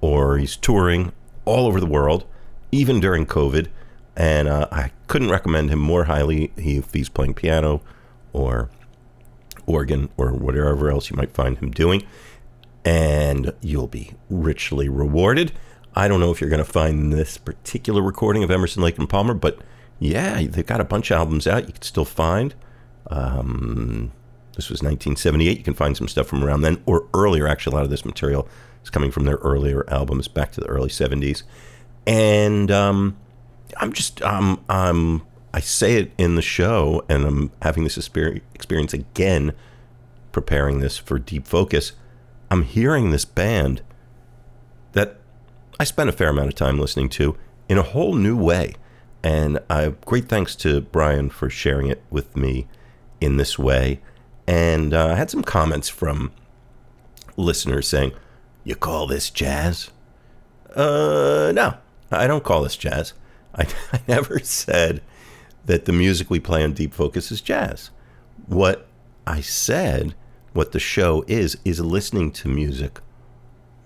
or 0.00 0.38
he's 0.38 0.56
touring 0.56 1.12
all 1.44 1.66
over 1.66 1.78
the 1.78 1.84
world, 1.84 2.24
even 2.72 3.00
during 3.00 3.26
COVID. 3.26 3.68
And 4.16 4.48
uh, 4.48 4.68
I 4.72 4.92
couldn't 5.08 5.30
recommend 5.30 5.68
him 5.68 5.78
more 5.78 6.04
highly 6.04 6.52
if 6.56 6.94
he's 6.94 7.10
playing 7.10 7.34
piano 7.34 7.82
or 8.32 8.70
organ 9.66 10.08
or 10.16 10.32
whatever 10.32 10.90
else 10.90 11.10
you 11.10 11.16
might 11.16 11.32
find 11.32 11.58
him 11.58 11.70
doing. 11.70 12.04
And 12.84 13.52
you'll 13.60 13.86
be 13.86 14.14
richly 14.28 14.88
rewarded. 14.88 15.52
I 15.94 16.08
don't 16.08 16.20
know 16.20 16.30
if 16.30 16.40
you're 16.40 16.50
going 16.50 16.64
to 16.64 16.70
find 16.70 17.12
this 17.12 17.36
particular 17.38 18.02
recording 18.02 18.42
of 18.42 18.50
Emerson, 18.50 18.82
Lake 18.82 18.98
and 18.98 19.08
Palmer, 19.08 19.34
but 19.34 19.58
yeah, 19.98 20.42
they've 20.42 20.66
got 20.66 20.80
a 20.80 20.84
bunch 20.84 21.10
of 21.10 21.18
albums 21.18 21.46
out 21.46 21.66
you 21.66 21.72
can 21.72 21.82
still 21.82 22.04
find. 22.04 22.54
Um, 23.10 24.12
this 24.56 24.68
was 24.68 24.82
1978. 24.82 25.58
You 25.58 25.64
can 25.64 25.74
find 25.74 25.96
some 25.96 26.08
stuff 26.08 26.26
from 26.26 26.42
around 26.42 26.62
then 26.62 26.82
or 26.86 27.08
earlier. 27.14 27.46
Actually, 27.46 27.74
a 27.74 27.76
lot 27.76 27.84
of 27.84 27.90
this 27.90 28.04
material 28.04 28.48
is 28.82 28.90
coming 28.90 29.10
from 29.10 29.24
their 29.24 29.36
earlier 29.36 29.88
albums 29.88 30.28
back 30.28 30.52
to 30.52 30.60
the 30.60 30.66
early 30.66 30.88
70s. 30.88 31.42
And 32.06 32.70
um, 32.70 33.16
I'm 33.76 33.92
just, 33.92 34.20
um, 34.22 34.64
I'm, 34.68 35.22
I 35.54 35.60
say 35.60 35.96
it 35.96 36.12
in 36.16 36.34
the 36.34 36.42
show, 36.42 37.04
and 37.08 37.24
I'm 37.24 37.52
having 37.60 37.84
this 37.84 37.98
experience 37.98 38.94
again 38.94 39.52
preparing 40.32 40.80
this 40.80 40.96
for 40.96 41.18
Deep 41.18 41.46
Focus. 41.46 41.92
I'm 42.50 42.62
hearing 42.62 43.10
this 43.10 43.24
band 43.24 43.82
that 44.92 45.18
I 45.78 45.84
spent 45.84 46.08
a 46.08 46.12
fair 46.12 46.30
amount 46.30 46.48
of 46.48 46.54
time 46.54 46.78
listening 46.78 47.08
to 47.10 47.36
in 47.68 47.78
a 47.78 47.82
whole 47.82 48.14
new 48.14 48.36
way. 48.36 48.74
And 49.22 49.60
I 49.70 49.94
great 50.04 50.28
thanks 50.28 50.56
to 50.56 50.80
Brian 50.80 51.30
for 51.30 51.48
sharing 51.48 51.88
it 51.88 52.02
with 52.10 52.36
me 52.36 52.66
in 53.20 53.36
this 53.36 53.58
way. 53.58 54.00
And 54.46 54.92
uh, 54.92 55.08
I 55.08 55.14
had 55.14 55.30
some 55.30 55.44
comments 55.44 55.88
from 55.88 56.32
listeners 57.36 57.86
saying, 57.86 58.12
You 58.64 58.74
call 58.74 59.06
this 59.06 59.30
jazz? 59.30 59.90
Uh, 60.74 61.52
no, 61.54 61.74
I 62.10 62.26
don't 62.26 62.42
call 62.42 62.62
this 62.62 62.76
jazz. 62.76 63.12
I, 63.54 63.66
I 63.92 64.00
never 64.08 64.38
said 64.40 65.02
that 65.66 65.84
the 65.84 65.92
music 65.92 66.30
we 66.30 66.40
play 66.40 66.62
on 66.64 66.72
Deep 66.72 66.92
Focus 66.92 67.30
is 67.30 67.40
jazz. 67.40 67.90
What 68.46 68.86
I 69.26 69.40
said, 69.40 70.14
what 70.52 70.72
the 70.72 70.80
show 70.80 71.24
is, 71.28 71.56
is 71.64 71.80
listening 71.80 72.32
to 72.32 72.48
music 72.48 73.00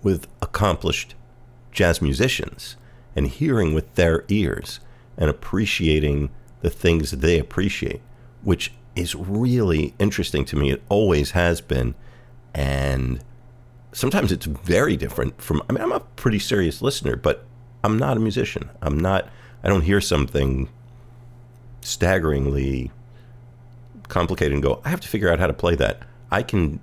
with 0.01 0.27
accomplished 0.41 1.15
jazz 1.71 2.01
musicians 2.01 2.75
and 3.15 3.27
hearing 3.27 3.73
with 3.73 3.93
their 3.95 4.25
ears 4.29 4.79
and 5.17 5.29
appreciating 5.29 6.29
the 6.61 6.69
things 6.69 7.11
they 7.11 7.39
appreciate, 7.39 8.01
which 8.43 8.71
is 8.95 9.15
really 9.15 9.93
interesting 9.99 10.43
to 10.45 10.55
me. 10.55 10.71
It 10.71 10.83
always 10.89 11.31
has 11.31 11.61
been. 11.61 11.93
And 12.53 13.23
sometimes 13.91 14.31
it's 14.31 14.45
very 14.45 14.97
different 14.97 15.39
from, 15.41 15.61
I 15.69 15.73
mean, 15.73 15.83
I'm 15.83 15.91
a 15.91 15.99
pretty 15.99 16.39
serious 16.39 16.81
listener, 16.81 17.15
but 17.15 17.45
I'm 17.83 17.97
not 17.97 18.17
a 18.17 18.19
musician. 18.19 18.69
I'm 18.81 18.99
not, 18.99 19.29
I 19.63 19.69
don't 19.69 19.81
hear 19.81 20.01
something 20.01 20.69
staggeringly 21.81 22.91
complicated 24.07 24.53
and 24.53 24.63
go, 24.63 24.81
I 24.85 24.89
have 24.89 25.01
to 25.01 25.07
figure 25.07 25.31
out 25.31 25.39
how 25.39 25.47
to 25.47 25.53
play 25.53 25.75
that. 25.75 26.03
I 26.31 26.43
can 26.43 26.79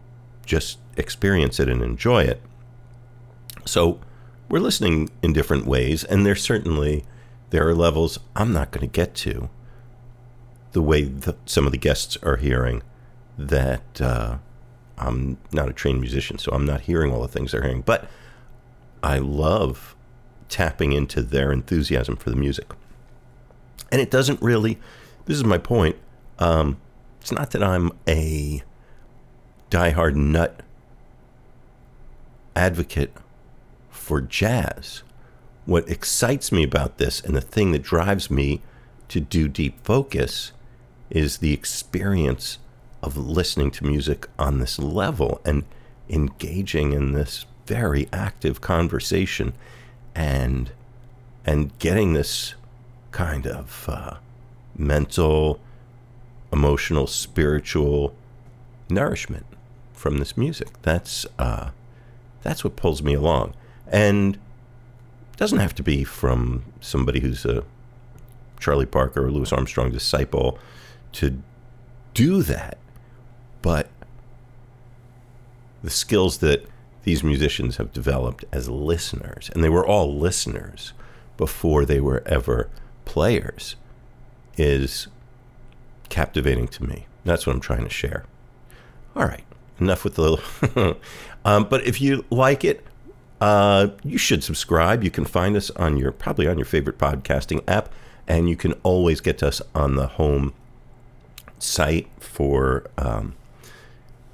just 0.47 0.79
experience 0.97 1.59
it 1.59 1.69
and 1.69 1.83
enjoy 1.83 2.25
it. 2.25 2.41
So 3.65 4.01
we're 4.49 4.61
listening 4.61 5.11
in 5.23 5.33
different 5.33 5.67
ways, 5.67 6.05
and 6.05 6.25
there's 6.25 6.43
certainly 6.43 7.05
there 7.51 7.67
are 7.67 7.75
levels 7.75 8.19
I'm 8.37 8.53
not 8.53 8.71
going 8.71 8.87
to 8.89 8.93
get 8.93 9.15
to 9.17 9.49
the 10.73 10.83
way 10.83 11.11
some 11.47 11.67
of 11.67 11.73
the 11.73 11.79
guests 11.79 12.19
are 12.23 12.37
hearing 12.37 12.83
that 13.39 14.01
uh, 14.01 14.39
I'm 14.99 15.39
not 15.53 15.69
a 15.69 15.73
trained 15.73 16.01
musician, 16.01 16.39
so 16.39 16.53
I'm 16.53 16.65
not 16.65 16.83
hearing 16.83 17.13
all 17.13 17.23
the 17.23 17.29
things 17.29 17.53
they're 17.53 17.63
hearing. 17.63 17.83
But 17.83 18.09
I 19.03 19.19
love 19.19 19.95
tapping 20.49 20.93
into 20.93 21.23
their 21.23 21.53
enthusiasm 21.53 22.17
for 22.17 22.31
the 22.31 22.37
music. 22.37 22.73
And 23.95 24.01
it 24.01 24.11
doesn't 24.11 24.43
really, 24.43 24.81
this 25.27 25.37
is 25.37 25.45
my 25.45 25.57
point. 25.57 25.95
Um, 26.41 26.79
it's 27.21 27.31
not 27.31 27.53
that 27.53 27.63
I'm 27.63 27.93
a 28.09 28.65
diehard 29.71 30.17
nut 30.17 30.65
advocate 32.57 33.13
for 33.91 34.21
jazz. 34.21 35.05
What 35.65 35.89
excites 35.89 36.51
me 36.51 36.65
about 36.65 36.99
this 36.99 37.21
and 37.21 37.37
the 37.37 37.41
thing 37.41 37.71
that 37.71 37.85
drives 37.85 38.33
me 38.33 38.63
to 39.11 39.21
do 39.21 39.47
deep 39.47 39.85
focus 39.85 40.51
is 41.09 41.39
the 41.39 41.53
experience 41.53 42.59
of 43.01 43.17
listening 43.17 43.71
to 43.71 43.87
music 43.87 44.27
on 44.41 44.59
this 44.59 44.77
level 44.81 45.41
and 45.45 45.67
engaging 46.09 46.93
in 46.93 47.13
this 47.13 47.47
very 47.67 48.09
active 48.13 48.61
conversation 48.61 49.53
and 50.17 50.73
and 51.47 51.79
getting 51.79 52.13
this 52.13 52.57
kind 53.15 53.47
of 53.47 53.89
uh, 53.89 54.15
mental, 54.77 55.61
emotional, 56.53 57.07
spiritual 57.07 58.13
nourishment 58.91 59.47
from 59.93 60.19
this 60.19 60.37
music. 60.37 60.69
That's 60.83 61.25
uh, 61.39 61.71
that's 62.43 62.65
what 62.65 62.75
pulls 62.75 63.03
me 63.03 63.15
along, 63.15 63.55
and 63.87 64.37
doesn't 65.37 65.61
have 65.61 65.75
to 65.77 65.83
be 65.83 66.03
from 66.03 66.65
somebody 66.81 67.21
who's 67.21 67.45
a 67.45 67.63
Charlie 68.59 68.85
Parker 68.85 69.25
or 69.25 69.31
Louis 69.31 69.53
Armstrong 69.53 69.93
disciple 69.93 70.59
to 71.13 71.41
do 72.15 72.43
that, 72.43 72.79
but 73.63 73.89
the 75.85 75.91
skills 75.91 76.39
that 76.39 76.67
these 77.05 77.23
musicians 77.23 77.77
have 77.77 77.93
developed 77.93 78.45
as 78.51 78.69
listeners, 78.69 79.51
and 79.55 79.63
they 79.63 79.69
were 79.69 79.87
all 79.87 80.19
listeners 80.19 80.93
before 81.37 81.85
they 81.85 82.01
were 82.01 82.23
ever 82.27 82.69
players, 83.05 83.77
is 84.57 85.09
captivating 86.09 86.69
to 86.69 86.85
me. 86.85 87.07
That's 87.25 87.47
what 87.47 87.55
I'm 87.55 87.61
trying 87.61 87.85
to 87.85 87.91
share. 87.91 88.25
All 89.17 89.25
right, 89.25 89.45
enough 89.81 90.05
with 90.05 90.15
the 90.15 90.23
little. 90.23 90.97
um, 91.45 91.65
but 91.65 91.85
if 91.87 92.01
you 92.01 92.25
like 92.31 92.65
it, 92.65 92.85
uh, 93.41 93.89
you 94.03 94.19
should 94.19 94.45
subscribe. 94.45 95.05
You 95.05 95.11
can 95.11 95.25
find 95.25 95.57
us 95.57 95.71
on 95.73 95.97
your 95.97 96.13
probably 96.13 96.47
on 96.47 96.59
your 96.59 96.67
favorite 96.67 96.99
podcasting 96.99 97.63
app, 97.69 97.93
and 98.27 98.49
you 98.49 98.57
can 98.57 98.73
always 98.83 99.21
get 99.21 99.39
to 99.39 99.49
us 99.49 99.61
on 99.75 99.97
the 99.97 100.07
home 100.07 100.55
site 101.59 102.09
for 102.21 102.87
um, 102.99 103.35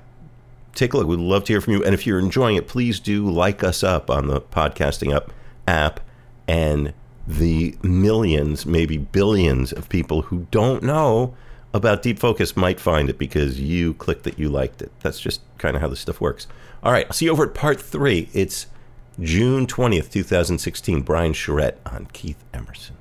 take 0.75 0.93
a 0.93 0.99
look. 0.99 1.07
We'd 1.07 1.19
love 1.19 1.45
to 1.45 1.53
hear 1.55 1.61
from 1.61 1.75
you. 1.75 1.85
And 1.85 1.95
if 1.95 2.07
you're 2.07 2.19
enjoying 2.19 2.57
it, 2.57 2.69
please 2.69 3.01
do 3.01 3.29
like 3.29 3.65
us 3.65 3.83
up 3.83 4.11
on 4.11 4.27
the 4.27 4.41
podcasting 4.41 5.13
up 5.15 5.33
app 5.67 6.01
and 6.47 6.93
the 7.27 7.77
millions, 7.83 8.67
maybe 8.67 8.99
billions 8.99 9.73
of 9.73 9.89
people 9.89 10.23
who 10.23 10.47
don't 10.51 10.83
know 10.83 11.35
about 11.75 12.03
Deep 12.03 12.20
Focus 12.20 12.57
might 12.57 12.79
find 12.81 13.11
it 13.11 13.18
because 13.18 13.61
you 13.61 13.95
clicked 13.95 14.22
that 14.22 14.39
you 14.39 14.49
liked 14.49 14.81
it. 14.81 14.93
That's 15.01 15.20
just 15.20 15.43
kind 15.59 15.75
of 15.75 15.83
how 15.83 15.89
this 15.89 16.01
stuff 16.01 16.20
works. 16.20 16.47
All 16.83 16.93
right, 16.93 17.05
I'll 17.07 17.12
see 17.12 17.25
you 17.27 17.33
over 17.33 17.45
at 17.47 17.55
part 17.55 17.81
three. 17.81 18.31
It's 18.33 18.68
June 19.20 19.66
20th, 19.66 20.11
2016. 20.11 21.03
Brian 21.03 21.33
Charette 21.33 21.81
on 21.85 22.07
Keith 22.12 22.43
Emerson. 22.55 22.97